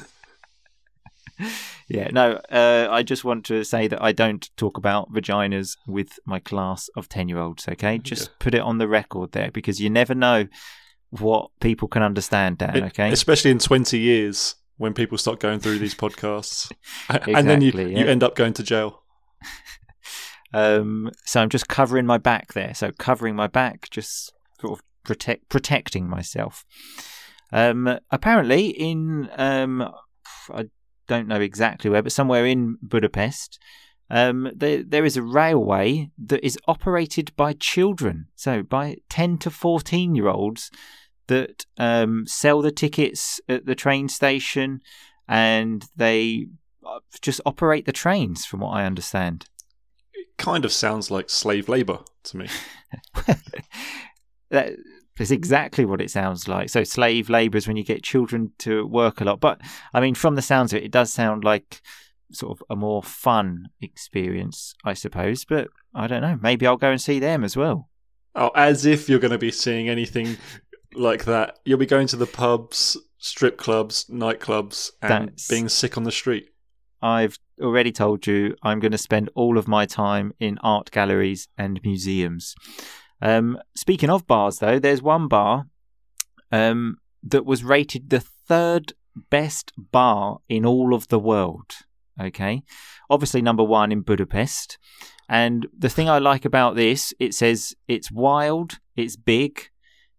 Yeah, 1.89 2.09
no. 2.13 2.41
Uh, 2.51 2.89
I 2.91 3.03
just 3.03 3.25
want 3.25 3.45
to 3.47 3.65
say 3.65 3.89
that 3.89 4.03
I 4.03 4.13
don't 4.13 4.49
talk 4.57 4.79
about 4.79 5.13
vaginas 5.13 5.77
with 5.87 6.19
my 6.25 6.39
class 6.39 6.89
of 6.97 7.09
ten 7.09 7.29
year 7.29 7.39
olds. 7.39 7.69
Okay, 7.69 7.99
just 7.99 8.39
put 8.39 8.55
it 8.55 8.61
on 8.61 8.79
the 8.79 8.89
record 8.89 9.33
there 9.33 9.51
because 9.51 9.81
you 9.81 9.91
never 9.91 10.15
know 10.15 10.47
what 11.11 11.51
people 11.61 11.89
can 11.89 12.03
understand. 12.03 12.59
Dan, 12.59 12.85
okay. 12.85 13.11
Especially 13.11 13.51
in 13.51 13.59
20 13.59 13.99
years 13.99 14.55
when 14.77 14.95
people 14.95 15.19
start 15.19 15.41
going 15.41 15.59
through 15.59 15.79
these 15.79 15.95
podcasts. 15.95 16.71
and 17.09 17.49
then 17.49 17.61
you, 17.61 17.69
Exactly, 17.69 17.99
you 17.99 18.07
end 18.07 18.23
up 18.23 18.35
going 18.35 18.53
to 18.55 18.63
jail. 18.63 19.03
Um, 20.53 21.11
so 21.25 21.41
I'm 21.41 21.49
just 21.49 21.69
covering 21.69 22.07
my 22.07 22.19
back 22.19 22.55
there. 22.55 22.75
So 22.75 22.91
covering 22.99 23.37
my 23.37 23.47
back, 23.47 23.89
just 23.91 24.33
sort 24.61 24.73
of 24.73 24.83
protect 25.05 25.49
protecting 25.49 26.09
myself. 26.09 26.65
Um, 27.53 27.99
apparently, 28.11 28.69
in 28.69 29.31
um, 29.37 29.93
I 30.53 30.69
don't 31.11 31.27
know 31.27 31.41
exactly 31.41 31.91
where, 31.91 32.05
but 32.05 32.13
somewhere 32.13 32.47
in 32.47 32.79
Budapest, 32.81 33.59
um, 34.11 34.49
there 34.55 34.85
there 34.85 35.05
is 35.05 35.17
a 35.17 35.23
railway 35.23 36.09
that 36.17 36.47
is 36.47 36.57
operated 36.69 37.35
by 37.35 37.53
children. 37.55 38.29
So 38.37 38.63
by 38.63 38.99
ten 39.09 39.37
to 39.39 39.51
fourteen 39.51 40.15
year 40.15 40.29
olds 40.29 40.71
that 41.27 41.67
um, 41.79 42.27
sell 42.29 42.63
the 42.63 42.71
tickets 42.71 43.41
at 43.49 43.67
the 43.67 43.75
train 43.75 44.09
station, 44.09 44.83
and 45.27 45.85
they 45.97 46.47
uh, 46.87 47.01
just 47.21 47.41
operate 47.45 47.87
the 47.87 48.01
trains, 48.05 48.47
from 48.47 48.61
what 48.61 48.71
I 48.71 48.87
understand. 48.87 49.47
It 50.15 50.29
kind 50.39 50.65
of 50.65 50.73
sounds 50.73 51.11
like 51.11 51.29
slave 51.29 51.69
labour 51.69 51.99
to 52.25 52.37
me. 52.37 52.47
that 54.51 54.77
is 55.21 55.31
exactly 55.31 55.85
what 55.85 56.01
it 56.01 56.11
sounds 56.11 56.49
like. 56.49 56.71
So 56.71 56.85
slave 56.85 57.29
labour 57.29 57.59
is 57.59 57.67
when 57.69 57.77
you 57.77 57.85
get 57.85 58.03
children 58.03 58.53
to 58.59 58.87
work 58.87 59.21
a 59.21 59.25
lot. 59.25 59.41
But 59.41 59.61
I 59.93 60.01
mean, 60.01 60.15
from 60.15 60.35
the 60.35 60.43
sounds 60.43 60.73
of 60.73 60.79
it, 60.79 60.85
it 60.85 60.93
does 60.93 61.13
sound 61.13 61.45
like 61.45 61.81
sort 62.33 62.59
of 62.59 62.65
a 62.71 62.77
more 62.77 63.03
fun 63.03 63.69
experience, 63.81 64.75
I 64.85 64.95
suppose. 64.95 65.45
But 65.45 65.69
I 65.95 66.07
don't 66.07 66.23
know. 66.23 66.39
Maybe 66.41 66.67
I'll 66.67 66.77
go 66.77 66.91
and 66.91 67.01
see 67.01 67.19
them 67.19 67.45
as 67.45 67.57
well. 67.57 67.89
Oh, 68.35 68.51
as 68.55 68.87
if 68.87 69.09
you're 69.09 69.19
going 69.19 69.33
to 69.33 69.39
be 69.39 69.51
seeing 69.51 69.89
anything 69.89 70.37
like 70.95 71.25
that. 71.25 71.59
You'll 71.65 71.79
be 71.79 71.87
going 71.87 72.07
to 72.09 72.17
the 72.17 72.27
pubs, 72.27 72.97
strip 73.19 73.59
clubs, 73.59 74.07
nightclubs, 74.11 74.91
and 75.03 75.11
That's- 75.29 75.49
being 75.49 75.69
sick 75.69 75.97
on 75.97 76.05
the 76.05 76.13
street. 76.13 76.49
I've 77.03 77.39
already 77.61 77.93
told 77.93 78.27
you 78.27 78.57
I'm 78.63 78.79
going 78.79 78.93
to 78.93 78.99
spend 78.99 79.31
all 79.35 79.57
of 79.57 79.67
my 79.67 79.87
time 79.87 80.33
in 80.39 80.59
art 80.63 80.91
galleries 80.91 81.49
and 81.57 81.81
museums. 81.83 82.55
Um, 83.23 83.59
speaking 83.75 84.11
of 84.11 84.27
bars, 84.27 84.59
though, 84.59 84.79
there's 84.79 85.03
one 85.03 85.29
bar 85.29 85.67
um, 86.51 86.99
that 87.23 87.45
was 87.45 87.65
rated 87.65 88.11
the 88.11 88.21
third 88.21 88.93
best 89.31 89.73
bar 89.77 90.39
in 90.49 90.65
all 90.65 90.95
of 90.95 91.09
the 91.09 91.19
world. 91.19 91.73
Okay, 92.21 92.63
obviously 93.09 93.41
number 93.41 93.65
one 93.65 93.93
in 93.93 94.03
Budapest. 94.03 94.79
And 95.29 95.67
the 95.77 95.89
thing 95.89 96.09
I 96.09 96.19
like 96.19 96.45
about 96.45 96.75
this, 96.75 97.15
it 97.19 97.35
says 97.35 97.75
it's 97.87 98.11
wild, 98.11 98.79
it's 98.97 99.17
big, 99.17 99.69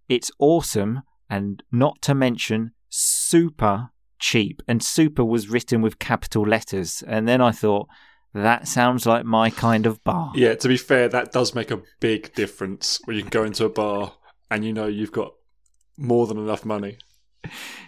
it's 0.08 0.32
awesome, 0.40 1.02
and 1.30 1.62
not 1.72 2.02
to 2.04 2.16
mention 2.16 2.72
super 2.90 3.90
cheap. 4.20 4.62
And 4.68 4.82
super 4.82 5.26
was 5.26 5.50
written 5.50 5.82
with 5.82 6.00
capital 6.00 6.44
letters. 6.44 7.04
And 7.06 7.28
then 7.28 7.42
I 7.42 7.52
thought, 7.52 7.88
that 8.34 8.68
sounds 8.68 9.06
like 9.06 9.26
my 9.26 9.50
kind 9.50 9.86
of 9.86 10.04
bar. 10.04 10.32
Yeah, 10.36 10.56
to 10.56 10.68
be 10.68 10.78
fair, 10.78 11.10
that 11.10 11.32
does 11.32 11.54
make 11.54 11.72
a 11.72 11.82
big 12.00 12.34
difference 12.34 13.00
when 13.06 13.18
you 13.18 13.24
can 13.24 13.30
go 13.30 13.44
into 13.44 13.66
a 13.66 13.70
bar 13.70 14.14
and 14.50 14.66
you 14.66 14.74
know 14.74 14.88
you've 14.88 15.12
got 15.12 15.34
more 15.98 16.28
than 16.28 16.38
enough 16.38 16.66
money. 16.66 16.98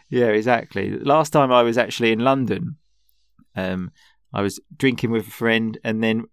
Yeah, 0.10 0.28
exactly. 0.28 0.92
Last 0.92 1.32
time 1.32 1.52
I 1.52 1.64
was 1.64 1.78
actually 1.78 2.12
in 2.12 2.20
London, 2.20 2.78
um, 3.56 3.92
I 4.34 4.42
was 4.42 4.60
drinking 4.76 5.12
with 5.12 5.28
a 5.28 5.32
friend, 5.32 5.78
and 5.84 6.04
then 6.04 6.26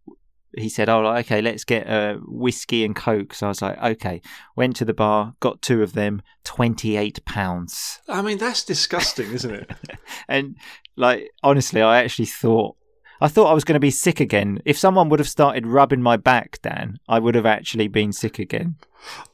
he 0.56 0.68
said, 0.68 0.88
"Oh, 0.88 1.06
okay, 1.18 1.40
let's 1.42 1.64
get 1.64 1.86
a 1.86 2.18
whiskey 2.22 2.84
and 2.84 2.96
coke." 2.96 3.34
So 3.34 3.46
I 3.46 3.48
was 3.50 3.62
like, 3.62 3.80
"Okay." 3.82 4.22
Went 4.56 4.76
to 4.76 4.84
the 4.84 4.94
bar, 4.94 5.34
got 5.40 5.62
two 5.62 5.82
of 5.82 5.92
them, 5.92 6.22
twenty 6.44 6.96
eight 6.96 7.24
pounds. 7.24 8.00
I 8.08 8.22
mean, 8.22 8.38
that's 8.38 8.64
disgusting, 8.64 9.32
isn't 9.32 9.54
it? 9.54 9.70
And 10.28 10.56
like, 10.96 11.30
honestly, 11.42 11.82
I 11.82 12.02
actually 12.02 12.26
thought. 12.26 12.76
I 13.20 13.28
thought 13.28 13.50
I 13.50 13.54
was 13.54 13.64
going 13.64 13.74
to 13.74 13.80
be 13.80 13.90
sick 13.90 14.18
again. 14.18 14.62
If 14.64 14.78
someone 14.78 15.08
would 15.08 15.20
have 15.20 15.28
started 15.28 15.66
rubbing 15.66 16.00
my 16.00 16.16
back, 16.16 16.58
Dan, 16.62 16.98
I 17.08 17.18
would 17.18 17.34
have 17.34 17.46
actually 17.46 17.88
been 17.88 18.12
sick 18.12 18.38
again. 18.38 18.76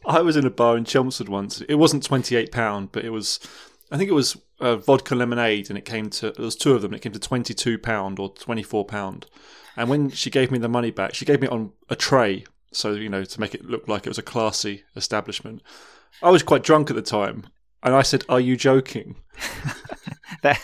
I 0.04 0.20
was 0.22 0.36
in 0.36 0.44
a 0.44 0.50
bar 0.50 0.76
in 0.76 0.84
Chelmsford 0.84 1.28
once. 1.28 1.60
It 1.62 1.76
wasn't 1.76 2.02
twenty 2.02 2.36
eight 2.36 2.52
pound, 2.52 2.90
but 2.92 3.04
it 3.04 3.10
was. 3.10 3.38
I 3.90 3.96
think 3.96 4.10
it 4.10 4.14
was 4.14 4.36
uh, 4.60 4.76
vodka 4.76 5.14
lemonade, 5.14 5.68
and 5.68 5.78
it 5.78 5.84
came 5.84 6.10
to. 6.10 6.32
There 6.32 6.44
was 6.44 6.56
two 6.56 6.74
of 6.74 6.82
them. 6.82 6.94
It 6.94 7.02
came 7.02 7.12
to 7.12 7.18
twenty 7.18 7.54
two 7.54 7.78
pound 7.78 8.18
or 8.18 8.30
twenty 8.34 8.62
four 8.62 8.84
pound. 8.84 9.26
And 9.76 9.88
when 9.88 10.10
she 10.10 10.30
gave 10.30 10.50
me 10.50 10.58
the 10.58 10.68
money 10.68 10.90
back, 10.90 11.14
she 11.14 11.24
gave 11.24 11.40
me 11.40 11.46
it 11.46 11.52
on 11.52 11.72
a 11.88 11.96
tray, 11.96 12.44
so 12.72 12.92
you 12.92 13.08
know 13.08 13.24
to 13.24 13.40
make 13.40 13.54
it 13.54 13.64
look 13.64 13.86
like 13.88 14.06
it 14.06 14.10
was 14.10 14.18
a 14.18 14.22
classy 14.22 14.84
establishment. 14.96 15.62
I 16.22 16.30
was 16.30 16.42
quite 16.42 16.62
drunk 16.62 16.90
at 16.90 16.96
the 16.96 17.02
time, 17.02 17.46
and 17.82 17.94
I 17.94 18.02
said, 18.02 18.24
"Are 18.28 18.40
you 18.40 18.56
joking?" 18.56 19.16
that 20.42 20.60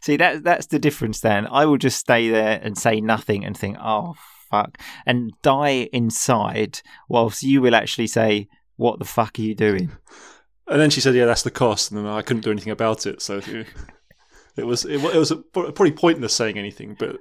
see 0.00 0.16
that 0.16 0.42
that's 0.44 0.66
the 0.66 0.78
difference 0.78 1.20
then 1.20 1.46
i 1.50 1.64
will 1.64 1.76
just 1.78 1.98
stay 1.98 2.28
there 2.28 2.60
and 2.62 2.76
say 2.78 3.00
nothing 3.00 3.44
and 3.44 3.56
think 3.56 3.76
oh 3.80 4.14
fuck 4.50 4.78
and 5.04 5.32
die 5.42 5.88
inside 5.92 6.80
whilst 7.08 7.42
you 7.42 7.60
will 7.60 7.74
actually 7.74 8.06
say 8.06 8.46
what 8.76 8.98
the 8.98 9.04
fuck 9.04 9.38
are 9.38 9.42
you 9.42 9.54
doing 9.54 9.90
And 10.68 10.80
then 10.80 10.90
she 10.90 11.00
said, 11.00 11.14
"Yeah, 11.14 11.26
that's 11.26 11.44
the 11.44 11.50
cost," 11.52 11.92
and 11.92 11.98
then 12.00 12.06
I 12.12 12.22
couldn't 12.22 12.42
do 12.42 12.50
anything 12.50 12.72
about 12.72 13.06
it. 13.06 13.22
So 13.22 13.40
it 14.56 14.64
was 14.64 14.84
it, 14.84 14.94
it 14.94 15.16
was 15.16 15.32
probably 15.52 15.92
pointless 15.92 16.34
saying 16.34 16.58
anything. 16.58 16.96
But 16.98 17.18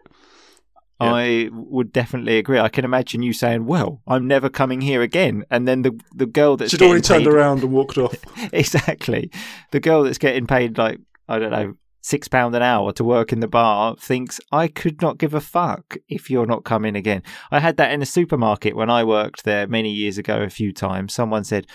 Yeah. 1.00 1.14
i 1.14 1.50
would 1.52 1.92
definitely 1.94 2.38
agree 2.38 2.58
i 2.58 2.70
can 2.70 2.86
imagine 2.86 3.22
you 3.22 3.34
saying 3.34 3.66
well 3.66 4.02
i'm 4.08 4.26
never 4.28 4.50
coming 4.50 4.80
here 4.80 5.02
again 5.02 5.44
and 5.52 5.68
then 5.68 5.82
the 5.82 5.92
the 6.16 6.26
girl 6.26 6.56
that's 6.56 6.72
she'd 6.72 6.82
already 6.82 7.02
turned 7.02 7.28
around 7.28 7.62
and 7.64 7.72
walked 7.74 7.98
off. 7.98 8.16
exactly 8.54 9.30
the 9.72 9.82
girl 9.82 10.04
that's 10.04 10.18
getting 10.18 10.48
paid 10.48 10.78
like 10.78 11.00
i 11.28 11.40
don't 11.40 11.52
know 11.52 11.76
six 12.06 12.28
pound 12.28 12.54
an 12.54 12.62
hour 12.62 12.92
to 12.94 13.04
work 13.04 13.34
in 13.34 13.40
the 13.40 13.48
bar 13.48 13.96
thinks 13.96 14.40
i 14.52 14.68
could 14.68 15.02
not 15.02 15.18
give 15.18 15.34
a 15.34 15.42
fuck 15.42 15.98
if 16.08 16.30
you're 16.30 16.46
not 16.46 16.64
coming 16.64 16.96
again. 16.96 17.24
I 17.50 17.60
had 17.60 17.78
that 17.78 17.92
in 17.92 18.02
a 18.04 18.06
supermarket 18.06 18.76
when 18.76 18.92
i 18.92 19.04
worked 19.04 19.44
there 19.44 19.66
many 19.66 19.92
years 19.92 20.20
ago 20.20 20.44
a 20.44 20.50
few 20.52 20.72
times. 20.72 21.16
Someone 21.16 21.44
said 21.44 21.66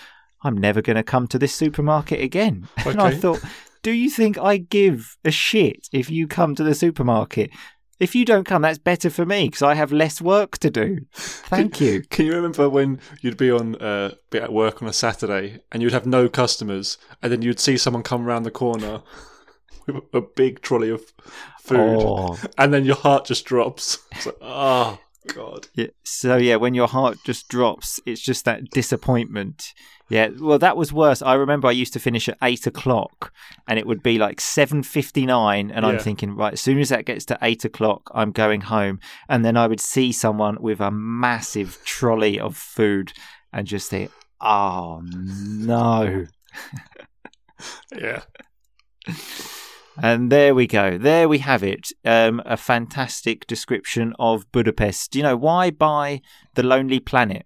i'm 0.41 0.57
never 0.57 0.81
going 0.81 0.95
to 0.95 1.03
come 1.03 1.27
to 1.27 1.37
this 1.37 1.53
supermarket 1.53 2.21
again. 2.21 2.69
And 2.85 3.01
i 3.01 3.13
thought 3.13 3.43
do 3.83 3.91
you 3.91 4.09
think 4.09 4.37
i 4.37 4.55
give 4.55 5.17
a 5.25 5.31
shit 5.31 5.89
if 5.91 6.09
you 6.09 6.27
come 6.27 6.55
to 6.55 6.63
the 6.63 6.75
supermarket? 6.75 7.51
If 7.99 8.15
you 8.15 8.23
don't 8.23 8.45
come 8.45 8.61
that's 8.61 8.79
better 8.79 9.09
for 9.09 9.25
me 9.25 9.47
because 9.47 9.63
i 9.63 9.73
have 9.75 9.91
less 9.91 10.21
work 10.21 10.57
to 10.59 10.69
do. 10.69 10.99
Thank 11.13 11.81
you. 11.81 12.03
Can 12.09 12.25
you 12.25 12.35
remember 12.35 12.69
when 12.69 13.01
you'd 13.19 13.35
be 13.35 13.51
on 13.51 13.75
uh, 13.75 14.11
be 14.29 14.39
at 14.39 14.53
work 14.53 14.81
on 14.81 14.87
a 14.87 14.93
Saturday 14.93 15.59
and 15.73 15.83
you'd 15.83 15.91
have 15.91 16.05
no 16.05 16.29
customers, 16.29 16.97
and 17.21 17.33
then 17.33 17.41
you'd 17.41 17.59
see 17.59 17.75
someone 17.75 18.01
come 18.01 18.25
around 18.25 18.43
the 18.43 18.51
corner 18.51 19.03
a 20.13 20.21
big 20.21 20.61
trolley 20.61 20.89
of 20.89 21.01
food, 21.61 21.79
Oh. 22.01 22.37
and 22.57 22.73
then 22.73 22.85
your 22.85 22.95
heart 22.95 23.25
just 23.25 23.45
drops. 23.45 23.99
It's 24.13 24.25
like, 24.25 24.35
oh 24.41 24.99
god. 25.27 25.67
Yeah. 25.75 25.87
So 26.03 26.37
yeah, 26.37 26.55
when 26.57 26.73
your 26.73 26.87
heart 26.87 27.17
just 27.25 27.47
drops, 27.47 27.99
it's 28.05 28.21
just 28.21 28.45
that 28.45 28.69
disappointment. 28.71 29.73
Yeah. 30.09 30.29
Well, 30.37 30.59
that 30.59 30.75
was 30.75 30.91
worse. 30.91 31.21
I 31.21 31.35
remember 31.35 31.67
I 31.69 31.71
used 31.71 31.93
to 31.93 31.99
finish 31.99 32.27
at 32.27 32.37
eight 32.43 32.67
o'clock, 32.67 33.31
and 33.67 33.79
it 33.79 33.87
would 33.87 34.03
be 34.03 34.17
like 34.17 34.41
seven 34.41 34.83
fifty 34.83 35.25
nine, 35.25 35.71
and 35.71 35.85
I'm 35.85 35.99
thinking, 35.99 36.35
right, 36.35 36.53
as 36.53 36.61
soon 36.61 36.79
as 36.79 36.89
that 36.89 37.05
gets 37.05 37.23
to 37.25 37.37
eight 37.41 37.63
o'clock, 37.63 38.11
I'm 38.13 38.31
going 38.31 38.61
home, 38.61 38.99
and 39.29 39.45
then 39.45 39.55
I 39.55 39.67
would 39.67 39.79
see 39.79 40.11
someone 40.11 40.57
with 40.61 40.81
a 40.81 40.91
massive 40.91 41.79
trolley 41.85 42.39
of 42.39 42.57
food, 42.57 43.13
and 43.53 43.65
just 43.67 43.89
think, 43.89 44.11
oh 44.41 45.01
no. 45.05 46.25
Yeah. 47.95 48.23
And 50.01 50.31
there 50.31 50.55
we 50.55 50.67
go. 50.67 50.97
There 50.97 51.27
we 51.27 51.39
have 51.39 51.63
it. 51.63 51.89
Um, 52.05 52.41
a 52.45 52.57
fantastic 52.57 53.45
description 53.47 54.13
of 54.19 54.49
Budapest. 54.51 55.11
Do 55.11 55.19
you 55.19 55.23
know 55.23 55.35
why 55.37 55.69
buy 55.71 56.21
The 56.55 56.63
Lonely 56.63 56.99
Planet 56.99 57.45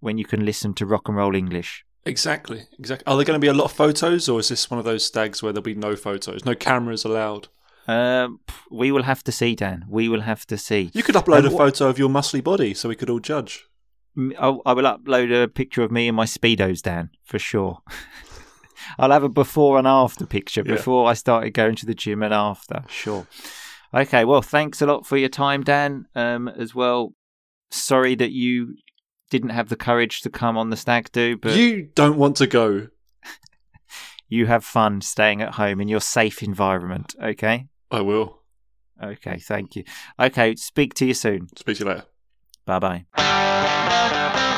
when 0.00 0.16
you 0.18 0.24
can 0.24 0.44
listen 0.44 0.74
to 0.74 0.86
rock 0.86 1.08
and 1.08 1.16
roll 1.16 1.34
English? 1.34 1.84
Exactly. 2.06 2.62
Exactly. 2.78 3.04
Are 3.06 3.16
there 3.16 3.24
going 3.24 3.36
to 3.38 3.44
be 3.44 3.48
a 3.48 3.54
lot 3.54 3.64
of 3.66 3.72
photos, 3.72 4.28
or 4.28 4.40
is 4.40 4.48
this 4.48 4.70
one 4.70 4.78
of 4.78 4.84
those 4.84 5.04
stags 5.04 5.42
where 5.42 5.52
there'll 5.52 5.62
be 5.62 5.74
no 5.74 5.96
photos, 5.96 6.44
no 6.44 6.54
cameras 6.54 7.04
allowed? 7.04 7.48
Um, 7.86 8.40
we 8.70 8.90
will 8.92 9.02
have 9.02 9.22
to 9.24 9.32
see, 9.32 9.54
Dan. 9.54 9.84
We 9.88 10.08
will 10.08 10.22
have 10.22 10.46
to 10.46 10.56
see. 10.58 10.90
You 10.94 11.02
could 11.02 11.14
upload 11.14 11.40
Um, 11.46 11.46
a 11.46 11.50
photo 11.50 11.88
of 11.88 11.98
your 11.98 12.08
muscly 12.08 12.42
body 12.42 12.72
so 12.74 12.88
we 12.88 12.96
could 12.96 13.10
all 13.10 13.20
judge. 13.20 13.64
I'll- 14.38 14.62
I 14.64 14.72
will 14.72 14.84
upload 14.84 15.42
a 15.42 15.48
picture 15.48 15.82
of 15.82 15.90
me 15.90 16.08
and 16.08 16.16
my 16.16 16.24
speedos, 16.24 16.80
Dan, 16.82 17.10
for 17.24 17.38
sure. 17.38 17.78
I'll 18.98 19.10
have 19.10 19.22
a 19.24 19.28
before 19.28 19.78
and 19.78 19.86
after 19.86 20.26
picture 20.26 20.62
Yeah. 20.64 20.74
before 20.74 21.08
I 21.08 21.14
started 21.14 21.50
going 21.50 21.76
to 21.76 21.86
the 21.86 21.94
gym 21.94 22.22
and 22.22 22.32
after. 22.34 22.84
Sure. 22.88 23.26
Okay. 23.92 24.24
Well, 24.24 24.42
thanks 24.42 24.82
a 24.82 24.86
lot 24.86 25.06
for 25.06 25.16
your 25.16 25.28
time, 25.28 25.62
Dan. 25.62 26.06
Um, 26.14 26.48
as 26.48 26.74
well. 26.74 27.14
Sorry 27.70 28.14
that 28.16 28.30
you 28.30 28.76
didn't 29.30 29.50
have 29.50 29.68
the 29.68 29.76
courage 29.76 30.20
to 30.20 30.30
come 30.30 30.56
on 30.56 30.70
the 30.70 30.76
stag 30.76 31.10
do, 31.12 31.36
but 31.36 31.56
you, 31.56 31.64
you 31.64 31.82
don't 31.94 32.16
want 32.18 32.36
to 32.36 32.46
go. 32.46 32.88
You 34.26 34.46
have 34.46 34.64
fun 34.64 35.00
staying 35.02 35.42
at 35.42 35.54
home 35.54 35.80
in 35.80 35.86
your 35.86 36.00
safe 36.00 36.42
environment. 36.42 37.14
Okay. 37.22 37.66
I 37.90 38.00
will. 38.00 38.40
Okay. 39.00 39.38
Thank 39.38 39.76
you. 39.76 39.84
Okay. 40.18 40.56
Speak 40.56 40.94
to 40.94 41.06
you 41.06 41.14
soon. 41.14 41.48
Speak 41.56 41.76
to 41.76 41.84
you 41.84 41.90
later. 41.90 42.04
Bye 42.64 43.04
bye. 43.14 44.50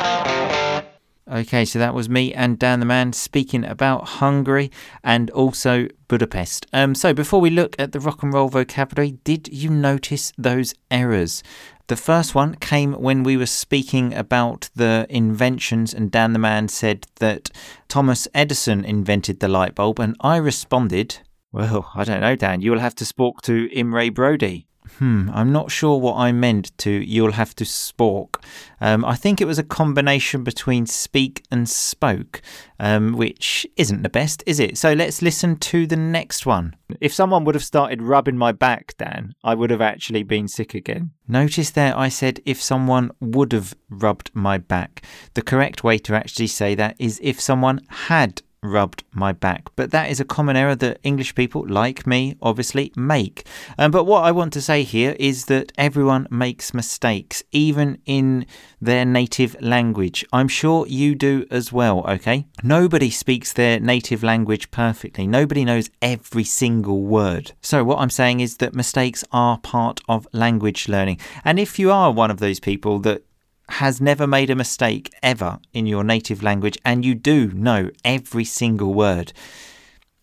Okay, 1.29 1.65
so 1.65 1.77
that 1.77 1.93
was 1.93 2.07
me 2.07 2.33
and 2.33 2.57
Dan 2.57 2.79
the 2.79 2.85
Man 2.85 3.11
speaking 3.11 3.65
about 3.65 4.07
Hungary 4.07 4.71
and 5.03 5.29
also 5.31 5.89
Budapest. 6.07 6.65
Um, 6.71 6.95
so 6.95 7.13
before 7.13 7.41
we 7.41 7.49
look 7.49 7.75
at 7.77 7.91
the 7.91 7.99
rock 7.99 8.23
and 8.23 8.33
roll 8.33 8.47
vocabulary, 8.47 9.17
did 9.25 9.49
you 9.49 9.69
notice 9.69 10.31
those 10.37 10.73
errors? 10.89 11.43
The 11.87 11.97
first 11.97 12.33
one 12.33 12.55
came 12.55 12.93
when 12.93 13.23
we 13.23 13.35
were 13.35 13.45
speaking 13.45 14.13
about 14.13 14.69
the 14.73 15.05
inventions, 15.09 15.93
and 15.93 16.09
Dan 16.09 16.31
the 16.31 16.39
Man 16.39 16.69
said 16.69 17.07
that 17.15 17.49
Thomas 17.89 18.29
Edison 18.33 18.85
invented 18.85 19.41
the 19.41 19.49
light 19.49 19.75
bulb, 19.75 19.99
and 19.99 20.15
I 20.21 20.37
responded, 20.37 21.19
Well, 21.51 21.91
I 21.93 22.05
don't 22.05 22.21
know, 22.21 22.37
Dan, 22.37 22.61
you'll 22.61 22.79
have 22.79 22.95
to 22.95 23.05
speak 23.05 23.41
to 23.43 23.69
Imre 23.73 24.11
Brody. 24.11 24.67
Hmm, 24.97 25.29
I'm 25.33 25.51
not 25.51 25.71
sure 25.71 25.99
what 25.99 26.15
I 26.15 26.31
meant 26.31 26.77
to 26.79 26.91
you'll 26.91 27.33
have 27.33 27.55
to 27.55 27.63
spork. 27.63 28.43
Um, 28.79 29.03
I 29.05 29.15
think 29.15 29.41
it 29.41 29.45
was 29.45 29.59
a 29.59 29.63
combination 29.63 30.43
between 30.43 30.85
speak 30.85 31.43
and 31.51 31.69
spoke, 31.69 32.41
um, 32.79 33.13
which 33.13 33.65
isn't 33.75 34.03
the 34.03 34.09
best, 34.09 34.43
is 34.45 34.59
it? 34.59 34.77
So 34.77 34.93
let's 34.93 35.21
listen 35.21 35.57
to 35.57 35.87
the 35.87 35.95
next 35.95 36.45
one. 36.45 36.75
If 37.01 37.13
someone 37.13 37.43
would 37.45 37.55
have 37.55 37.63
started 37.63 38.01
rubbing 38.01 38.37
my 38.37 38.51
back, 38.51 38.95
Dan, 38.97 39.33
I 39.43 39.55
would 39.55 39.69
have 39.69 39.81
actually 39.81 40.23
been 40.23 40.47
sick 40.47 40.73
again. 40.73 41.11
Notice 41.27 41.71
there 41.71 41.97
I 41.97 42.09
said 42.09 42.39
if 42.45 42.61
someone 42.61 43.11
would 43.19 43.51
have 43.51 43.75
rubbed 43.89 44.31
my 44.33 44.57
back. 44.57 45.01
The 45.33 45.41
correct 45.41 45.83
way 45.83 45.97
to 45.99 46.15
actually 46.15 46.47
say 46.47 46.75
that 46.75 46.95
is 46.99 47.19
if 47.23 47.41
someone 47.41 47.81
had 47.89 48.41
rubbed 48.61 49.03
my 49.11 49.31
back. 49.31 49.69
But 49.75 49.91
that 49.91 50.09
is 50.09 50.19
a 50.19 50.25
common 50.25 50.55
error 50.55 50.75
that 50.75 50.99
English 51.03 51.35
people, 51.35 51.65
like 51.67 52.07
me, 52.07 52.35
obviously 52.41 52.91
make. 52.95 53.47
Um, 53.77 53.91
but 53.91 54.05
what 54.05 54.23
I 54.23 54.31
want 54.31 54.53
to 54.53 54.61
say 54.61 54.83
here 54.83 55.15
is 55.19 55.45
that 55.45 55.71
everyone 55.77 56.27
makes 56.29 56.73
mistakes, 56.73 57.43
even 57.51 57.99
in 58.05 58.45
their 58.81 59.05
native 59.05 59.55
language. 59.61 60.25
I'm 60.33 60.47
sure 60.47 60.87
you 60.87 61.15
do 61.15 61.45
as 61.51 61.71
well, 61.71 62.05
okay? 62.07 62.47
Nobody 62.63 63.09
speaks 63.09 63.53
their 63.53 63.79
native 63.79 64.23
language 64.23 64.71
perfectly, 64.71 65.27
nobody 65.27 65.65
knows 65.65 65.89
every 66.01 66.43
single 66.43 67.01
word. 67.01 67.51
So, 67.61 67.83
what 67.83 67.99
I'm 67.99 68.09
saying 68.09 68.39
is 68.39 68.57
that 68.57 68.73
mistakes 68.73 69.23
are 69.31 69.57
part 69.57 70.01
of 70.07 70.27
language 70.33 70.87
learning. 70.87 71.19
And 71.43 71.59
if 71.59 71.79
you 71.79 71.91
are 71.91 72.11
one 72.11 72.31
of 72.31 72.39
those 72.39 72.59
people 72.59 72.99
that 72.99 73.23
has 73.69 73.99
never 74.01 74.25
made 74.25 74.49
a 74.49 74.55
mistake 74.55 75.13
ever 75.21 75.59
in 75.73 75.85
your 75.85 76.03
native 76.03 76.41
language 76.41 76.77
and 76.85 77.03
you 77.05 77.15
do 77.15 77.51
know 77.51 77.89
every 78.03 78.45
single 78.45 78.93
word, 78.93 79.33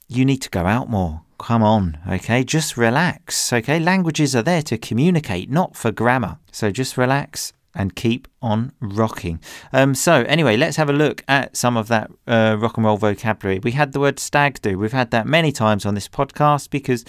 you 0.09 0.25
need 0.25 0.39
to 0.39 0.51
go 0.51 0.67
out 0.67 0.89
more. 0.89 1.23
Come 1.39 1.63
on, 1.63 1.99
okay? 2.09 2.45
Just 2.45 2.77
relax, 2.77 3.53
okay? 3.53 3.79
Languages 3.79 4.35
are 4.35 4.43
there 4.43 4.63
to 4.63 4.79
communicate, 4.79 5.51
not 5.51 5.77
for 5.77 5.93
grammar. 5.93 6.39
So 6.53 6.71
just 6.71 6.97
relax 6.97 7.53
and 7.75 7.97
keep 7.97 8.29
on 8.41 8.73
rocking. 8.81 9.41
Um, 9.73 9.95
so, 9.95 10.23
anyway, 10.23 10.57
let's 10.57 10.77
have 10.77 10.89
a 10.89 10.93
look 10.93 11.25
at 11.27 11.57
some 11.57 11.77
of 11.77 11.89
that 11.89 12.11
uh, 12.27 12.57
rock 12.59 12.77
and 12.77 12.87
roll 12.87 12.97
vocabulary. 12.97 13.59
We 13.59 13.73
had 13.73 13.93
the 13.93 14.01
word 14.01 14.19
stag 14.21 14.63
do. 14.63 14.79
We've 14.79 14.93
had 14.93 15.11
that 15.11 15.27
many 15.27 15.51
times 15.51 15.85
on 15.85 15.95
this 15.95 16.09
podcast 16.09 16.71
because 16.71 17.05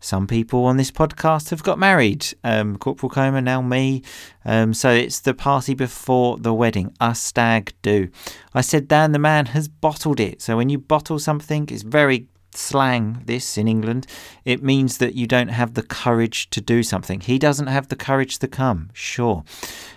some 0.00 0.26
people 0.26 0.64
on 0.64 0.78
this 0.78 0.90
podcast 0.90 1.50
have 1.50 1.62
got 1.62 1.78
married. 1.78 2.26
Um, 2.42 2.76
Corporal 2.76 3.10
Coma, 3.10 3.40
now 3.42 3.60
me. 3.60 4.02
Um, 4.44 4.72
so 4.72 4.90
it's 4.90 5.20
the 5.20 5.34
party 5.34 5.74
before 5.74 6.38
the 6.38 6.54
wedding, 6.54 6.94
a 7.00 7.14
stag 7.14 7.74
do. 7.82 8.08
I 8.54 8.62
said 8.62 8.88
Dan 8.88 9.12
the 9.12 9.18
man 9.18 9.46
has 9.46 9.68
bottled 9.68 10.18
it. 10.18 10.40
So 10.40 10.56
when 10.56 10.70
you 10.70 10.78
bottle 10.78 11.18
something, 11.18 11.68
it's 11.70 11.82
very 11.82 12.26
slang 12.54 13.22
this 13.26 13.56
in 13.56 13.68
England, 13.68 14.06
it 14.44 14.62
means 14.62 14.98
that 14.98 15.14
you 15.14 15.26
don't 15.26 15.48
have 15.48 15.74
the 15.74 15.82
courage 15.82 16.50
to 16.50 16.60
do 16.60 16.82
something. 16.82 17.20
He 17.20 17.38
doesn't 17.38 17.68
have 17.68 17.88
the 17.88 17.96
courage 17.96 18.38
to 18.40 18.48
come, 18.48 18.90
sure. 18.92 19.44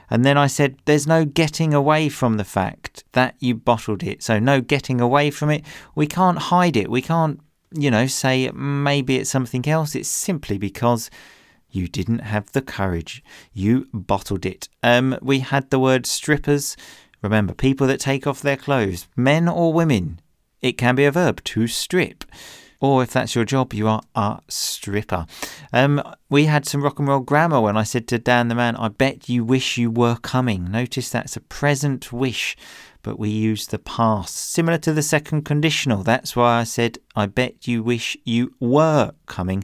And 0.09 0.23
then 0.23 0.37
I 0.37 0.47
said, 0.47 0.77
there's 0.85 1.07
no 1.07 1.25
getting 1.25 1.73
away 1.73 2.09
from 2.09 2.37
the 2.37 2.43
fact 2.43 3.03
that 3.13 3.35
you 3.39 3.55
bottled 3.55 4.03
it. 4.03 4.21
So, 4.21 4.37
no 4.37 4.61
getting 4.61 5.01
away 5.01 5.31
from 5.31 5.49
it. 5.49 5.65
We 5.95 6.05
can't 6.05 6.37
hide 6.37 6.77
it. 6.77 6.89
We 6.89 7.01
can't, 7.01 7.39
you 7.73 7.91
know, 7.91 8.07
say 8.07 8.49
maybe 8.51 9.17
it's 9.17 9.29
something 9.29 9.67
else. 9.67 9.95
It's 9.95 10.09
simply 10.09 10.57
because 10.57 11.09
you 11.69 11.87
didn't 11.87 12.19
have 12.19 12.51
the 12.51 12.61
courage. 12.61 13.23
You 13.51 13.87
bottled 13.93 14.45
it. 14.45 14.69
Um, 14.81 15.17
we 15.21 15.39
had 15.39 15.69
the 15.69 15.79
word 15.79 16.05
strippers. 16.05 16.77
Remember, 17.21 17.53
people 17.53 17.87
that 17.87 17.99
take 17.99 18.27
off 18.27 18.41
their 18.41 18.57
clothes, 18.57 19.07
men 19.15 19.47
or 19.47 19.73
women, 19.73 20.19
it 20.61 20.73
can 20.73 20.95
be 20.95 21.05
a 21.05 21.11
verb 21.11 21.43
to 21.45 21.67
strip. 21.67 22.25
Or 22.79 23.01
if 23.01 23.13
that's 23.13 23.33
your 23.33 23.45
job, 23.45 23.73
you 23.73 23.87
are 23.87 24.01
a 24.13 24.39
stripper. 24.49 25.25
Um, 25.71 26.03
we 26.29 26.45
had 26.45 26.65
some 26.65 26.83
rock 26.83 26.99
and 26.99 27.07
roll 27.07 27.21
grammar 27.21 27.61
when 27.61 27.77
I 27.77 27.83
said 27.83 28.09
to 28.09 28.19
Dan 28.19 28.49
the 28.49 28.55
man, 28.55 28.75
I 28.75 28.89
bet 28.89 29.29
you 29.29 29.45
wish 29.45 29.77
you 29.77 29.89
were 29.89 30.17
coming. 30.17 30.69
Notice 30.69 31.09
that's 31.09 31.37
a 31.37 31.41
present 31.41 32.11
wish, 32.11 32.57
but 33.03 33.19
we 33.19 33.29
use 33.29 33.67
the 33.67 33.79
past. 33.79 34.35
Similar 34.35 34.79
to 34.79 34.93
the 34.93 35.03
second 35.03 35.43
conditional. 35.43 36.01
That's 36.01 36.35
why 36.35 36.59
I 36.59 36.63
said, 36.63 36.97
I 37.15 37.27
bet 37.27 37.67
you 37.67 37.83
wish 37.83 38.17
you 38.25 38.55
were 38.59 39.11
coming 39.27 39.63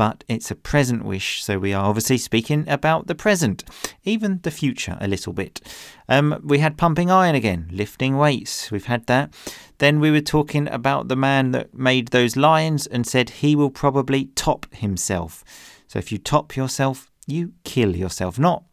but 0.00 0.24
it's 0.28 0.50
a 0.50 0.54
present 0.54 1.04
wish, 1.04 1.44
so 1.44 1.58
we 1.58 1.74
are 1.74 1.84
obviously 1.84 2.16
speaking 2.16 2.66
about 2.66 3.06
the 3.06 3.14
present, 3.14 3.62
even 4.02 4.40
the 4.44 4.50
future 4.50 4.96
a 4.98 5.06
little 5.06 5.34
bit. 5.34 5.60
Um, 6.08 6.40
we 6.42 6.60
had 6.60 6.78
pumping 6.78 7.10
iron 7.10 7.34
again, 7.34 7.68
lifting 7.70 8.16
weights, 8.16 8.70
we've 8.70 8.86
had 8.86 9.04
that. 9.08 9.34
Then 9.76 10.00
we 10.00 10.10
were 10.10 10.22
talking 10.22 10.68
about 10.68 11.08
the 11.08 11.16
man 11.16 11.50
that 11.50 11.74
made 11.74 12.08
those 12.08 12.34
lions 12.34 12.86
and 12.86 13.06
said 13.06 13.28
he 13.28 13.54
will 13.54 13.68
probably 13.68 14.30
top 14.34 14.74
himself. 14.74 15.44
So 15.86 15.98
if 15.98 16.10
you 16.10 16.16
top 16.16 16.56
yourself, 16.56 17.10
you 17.26 17.52
kill 17.64 17.94
yourself. 17.94 18.38
Not 18.38 18.64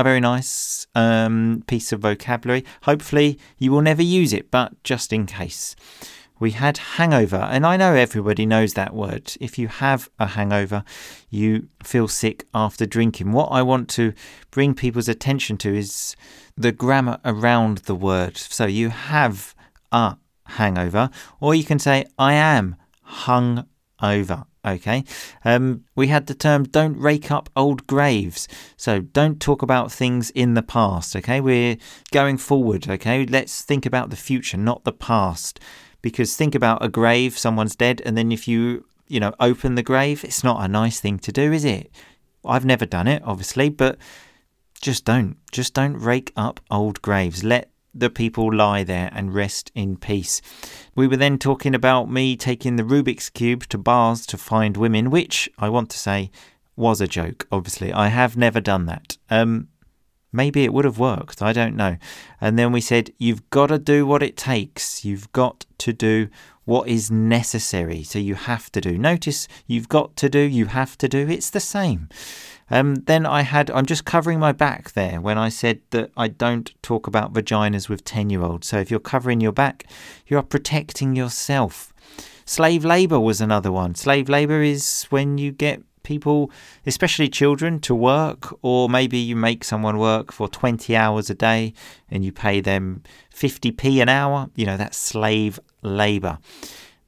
a 0.00 0.04
very 0.04 0.20
nice 0.20 0.86
um, 0.94 1.62
piece 1.66 1.92
of 1.92 2.00
vocabulary. 2.00 2.64
Hopefully, 2.82 3.38
you 3.58 3.70
will 3.70 3.82
never 3.82 4.02
use 4.02 4.32
it, 4.32 4.50
but 4.50 4.82
just 4.82 5.12
in 5.12 5.26
case 5.26 5.76
we 6.38 6.52
had 6.52 6.78
hangover. 6.78 7.36
And 7.36 7.66
I 7.66 7.76
know 7.76 7.94
everybody 7.94 8.46
knows 8.46 8.72
that 8.74 8.94
word. 8.94 9.34
If 9.40 9.58
you 9.58 9.68
have 9.68 10.08
a 10.18 10.26
hangover, 10.26 10.82
you 11.28 11.68
feel 11.82 12.08
sick 12.08 12.46
after 12.54 12.86
drinking. 12.86 13.32
What 13.32 13.52
I 13.52 13.62
want 13.62 13.88
to 13.90 14.14
bring 14.50 14.74
people's 14.74 15.08
attention 15.08 15.58
to 15.58 15.76
is 15.76 16.16
the 16.56 16.72
grammar 16.72 17.18
around 17.24 17.78
the 17.78 17.94
word. 17.94 18.38
So 18.38 18.64
you 18.64 18.88
have 18.88 19.54
a 19.92 20.16
hangover, 20.46 21.10
or 21.40 21.54
you 21.54 21.64
can 21.64 21.78
say, 21.78 22.06
I 22.18 22.32
am 22.32 22.76
hung 23.02 23.66
over. 24.02 24.44
Okay. 24.64 25.04
Um, 25.44 25.84
we 25.94 26.08
had 26.08 26.26
the 26.26 26.34
term 26.34 26.64
don't 26.64 26.98
rake 26.98 27.30
up 27.30 27.48
old 27.56 27.86
graves. 27.86 28.46
So 28.76 29.00
don't 29.00 29.40
talk 29.40 29.62
about 29.62 29.90
things 29.90 30.30
in 30.30 30.54
the 30.54 30.62
past. 30.62 31.16
Okay. 31.16 31.40
We're 31.40 31.76
going 32.10 32.36
forward. 32.36 32.88
Okay. 32.88 33.24
Let's 33.24 33.62
think 33.62 33.86
about 33.86 34.10
the 34.10 34.16
future, 34.16 34.56
not 34.56 34.84
the 34.84 34.92
past 34.92 35.60
because 36.02 36.36
think 36.36 36.54
about 36.54 36.84
a 36.84 36.88
grave, 36.88 37.36
someone's 37.38 37.76
dead, 37.76 38.00
and 38.04 38.16
then 38.16 38.32
if 38.32 38.48
you, 38.48 38.86
you 39.08 39.20
know, 39.20 39.34
open 39.40 39.74
the 39.74 39.82
grave, 39.82 40.24
it's 40.24 40.44
not 40.44 40.64
a 40.64 40.68
nice 40.68 41.00
thing 41.00 41.18
to 41.20 41.32
do, 41.32 41.52
is 41.52 41.64
it? 41.64 41.90
I've 42.44 42.64
never 42.64 42.86
done 42.86 43.06
it, 43.06 43.22
obviously, 43.24 43.68
but 43.68 43.98
just 44.80 45.04
don't. 45.04 45.36
Just 45.52 45.74
don't 45.74 45.98
rake 45.98 46.32
up 46.36 46.60
old 46.70 47.02
graves. 47.02 47.44
Let 47.44 47.70
the 47.94 48.10
people 48.10 48.54
lie 48.54 48.84
there 48.84 49.10
and 49.12 49.34
rest 49.34 49.70
in 49.74 49.96
peace. 49.96 50.40
We 50.94 51.06
were 51.08 51.16
then 51.16 51.38
talking 51.38 51.74
about 51.74 52.10
me 52.10 52.36
taking 52.36 52.76
the 52.76 52.82
Rubik's 52.82 53.30
Cube 53.30 53.66
to 53.68 53.78
bars 53.78 54.26
to 54.26 54.36
find 54.36 54.76
women, 54.76 55.10
which 55.10 55.48
I 55.58 55.68
want 55.68 55.90
to 55.90 55.98
say 55.98 56.30
was 56.76 57.00
a 57.00 57.08
joke, 57.08 57.46
obviously. 57.50 57.92
I 57.92 58.08
have 58.08 58.36
never 58.36 58.60
done 58.60 58.86
that. 58.86 59.18
Um, 59.28 59.68
Maybe 60.32 60.64
it 60.64 60.72
would 60.72 60.84
have 60.84 60.98
worked. 60.98 61.42
I 61.42 61.52
don't 61.52 61.76
know. 61.76 61.96
And 62.40 62.58
then 62.58 62.72
we 62.72 62.80
said, 62.80 63.12
you've 63.18 63.48
got 63.50 63.66
to 63.66 63.78
do 63.78 64.06
what 64.06 64.22
it 64.22 64.36
takes. 64.36 65.04
You've 65.04 65.30
got 65.32 65.66
to 65.78 65.92
do 65.92 66.28
what 66.64 66.88
is 66.88 67.10
necessary. 67.10 68.04
So 68.04 68.18
you 68.18 68.36
have 68.36 68.70
to 68.72 68.80
do. 68.80 68.96
Notice 68.96 69.48
you've 69.66 69.88
got 69.88 70.16
to 70.16 70.28
do, 70.28 70.38
you 70.38 70.66
have 70.66 70.96
to 70.98 71.08
do. 71.08 71.26
It's 71.28 71.50
the 71.50 71.60
same. 71.60 72.08
Um, 72.70 72.94
then 73.06 73.26
I 73.26 73.42
had, 73.42 73.70
I'm 73.70 73.86
just 73.86 74.04
covering 74.04 74.38
my 74.38 74.52
back 74.52 74.92
there 74.92 75.20
when 75.20 75.38
I 75.38 75.48
said 75.48 75.80
that 75.90 76.10
I 76.16 76.28
don't 76.28 76.72
talk 76.82 77.06
about 77.06 77.32
vaginas 77.32 77.88
with 77.88 78.04
10 78.04 78.30
year 78.30 78.42
olds. 78.42 78.68
So 78.68 78.78
if 78.78 78.90
you're 78.90 79.00
covering 79.00 79.40
your 79.40 79.52
back, 79.52 79.84
you 80.26 80.36
are 80.38 80.42
protecting 80.42 81.16
yourself. 81.16 81.92
Slave 82.44 82.84
labour 82.84 83.20
was 83.20 83.40
another 83.40 83.70
one. 83.70 83.94
Slave 83.94 84.28
labour 84.28 84.62
is 84.62 85.06
when 85.10 85.38
you 85.38 85.52
get 85.52 85.82
people, 86.02 86.50
especially 86.86 87.28
children, 87.28 87.80
to 87.80 87.94
work, 87.94 88.52
or 88.62 88.88
maybe 88.88 89.18
you 89.18 89.36
make 89.36 89.64
someone 89.64 89.98
work 89.98 90.32
for 90.32 90.48
20 90.48 90.96
hours 90.96 91.30
a 91.30 91.34
day 91.34 91.72
and 92.10 92.24
you 92.24 92.32
pay 92.32 92.60
them 92.60 93.02
50p 93.34 94.02
an 94.02 94.08
hour. 94.08 94.50
You 94.56 94.66
know, 94.66 94.76
that's 94.76 94.96
slave 94.96 95.60
labour. 95.82 96.38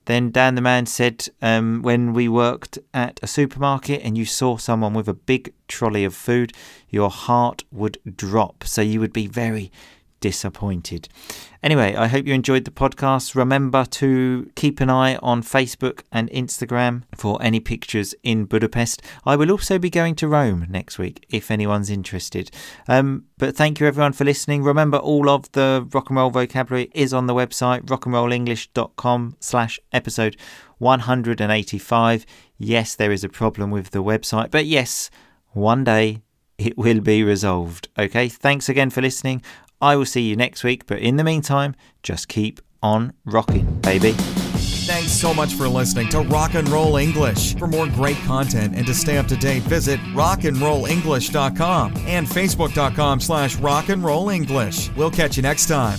Then 0.07 0.31
Dan 0.31 0.57
the 0.57 0.61
man 0.61 0.87
said, 0.87 1.29
um, 1.41 1.83
when 1.83 2.13
we 2.13 2.29
worked 2.29 2.79
at 2.93 3.21
a 3.23 3.27
supermarket 3.27 4.03
and 4.03 4.19
you 4.19 4.25
saw 4.25 4.57
someone 4.57 4.95
with 4.95 5.09
a 5.09 5.15
big 5.15 5.53
trolley 5.69 6.05
of 6.05 6.15
food, 6.15 6.53
your 6.89 7.11
heart 7.11 7.65
would 7.71 7.99
drop. 8.17 8.65
So 8.65 8.83
you 8.83 8.99
would 9.01 9.13
be 9.13 9.27
very 9.29 9.71
disappointed. 10.23 11.09
Anyway, 11.63 11.95
I 11.95 12.07
hope 12.07 12.27
you 12.27 12.33
enjoyed 12.33 12.65
the 12.65 12.71
podcast. 12.71 13.35
Remember 13.35 13.85
to 13.85 14.51
keep 14.55 14.81
an 14.81 14.89
eye 14.89 15.17
on 15.17 15.43
Facebook 15.43 16.01
and 16.11 16.31
Instagram 16.31 17.03
for 17.15 17.43
any 17.43 17.61
pictures 17.61 18.15
in 18.23 18.47
Budapest. 18.47 19.03
I 19.27 19.37
will 19.37 19.51
also 19.51 19.79
be 19.79 19.91
going 19.91 20.15
to 20.17 20.29
Rome 20.29 20.67
next 20.71 20.99
week 20.99 21.27
if 21.29 21.51
anyone's 21.51 21.91
interested. 21.91 22.51
Um, 22.89 23.27
but 23.37 23.55
thank 23.55 23.81
you 23.81 23.87
everyone 23.87 24.13
for 24.13 24.25
listening. 24.25 24.63
Remember, 24.63 24.97
all 24.97 25.29
of 25.29 25.51
the 25.53 25.87
rock 25.93 26.09
and 26.09 26.17
roll 26.17 26.31
vocabulary 26.31 26.91
is 26.95 27.13
on 27.13 27.27
the 27.27 27.35
website 27.35 27.83
rockandrollenglish.com 27.83 29.37
slash 29.41 29.79
episode 29.93 30.37
185. 30.79 32.27
Yes, 32.59 32.95
there 32.95 33.13
is 33.13 33.25
a 33.25 33.29
problem 33.29 33.71
with 33.71 33.91
the 33.91 34.03
website, 34.03 34.51
but 34.51 34.67
yes, 34.67 35.11
one 35.51 35.85
day 35.85 36.23
it 36.59 36.79
will 36.79 37.01
be 37.01 37.25
resolved. 37.25 37.89
Okay, 37.99 38.29
thanks 38.29 38.69
again 38.69 38.91
for 38.91 39.03
listening. 39.03 39.43
I 39.83 39.97
will 39.97 40.07
see 40.07 40.23
you 40.23 40.37
next 40.37 40.63
week, 40.63 40.87
but 40.87 41.01
in 41.01 41.17
the 41.17 41.25
meantime, 41.25 41.75
just 42.03 42.29
keep 42.29 42.61
on 42.83 43.13
rocking, 43.25 43.81
baby. 43.81 44.13
Thanks 44.13 45.13
so 45.13 45.35
much 45.35 45.55
for 45.55 45.69
listening 45.69 46.09
to 46.11 46.21
Rock 46.21 46.55
and 46.55 46.69
Roll 46.69 46.97
English. 46.97 47.57
For 47.57 47.67
more 47.67 47.87
great 47.89 48.17
content 48.19 48.75
and 48.77 48.87
to 48.87 48.95
stay 48.95 49.19
up 49.19 49.27
to 49.27 49.37
date, 49.37 49.63
visit 49.65 50.01
rockandrollenglish.com 50.15 51.95
and 52.07 52.27
facebook.com 52.27 53.21
slash 53.21 53.57
rockandrollenglish. 53.57 54.97
We'll 54.97 55.11
catch 55.11 55.37
you 55.37 55.43
next 55.43 55.67
time. 55.67 55.99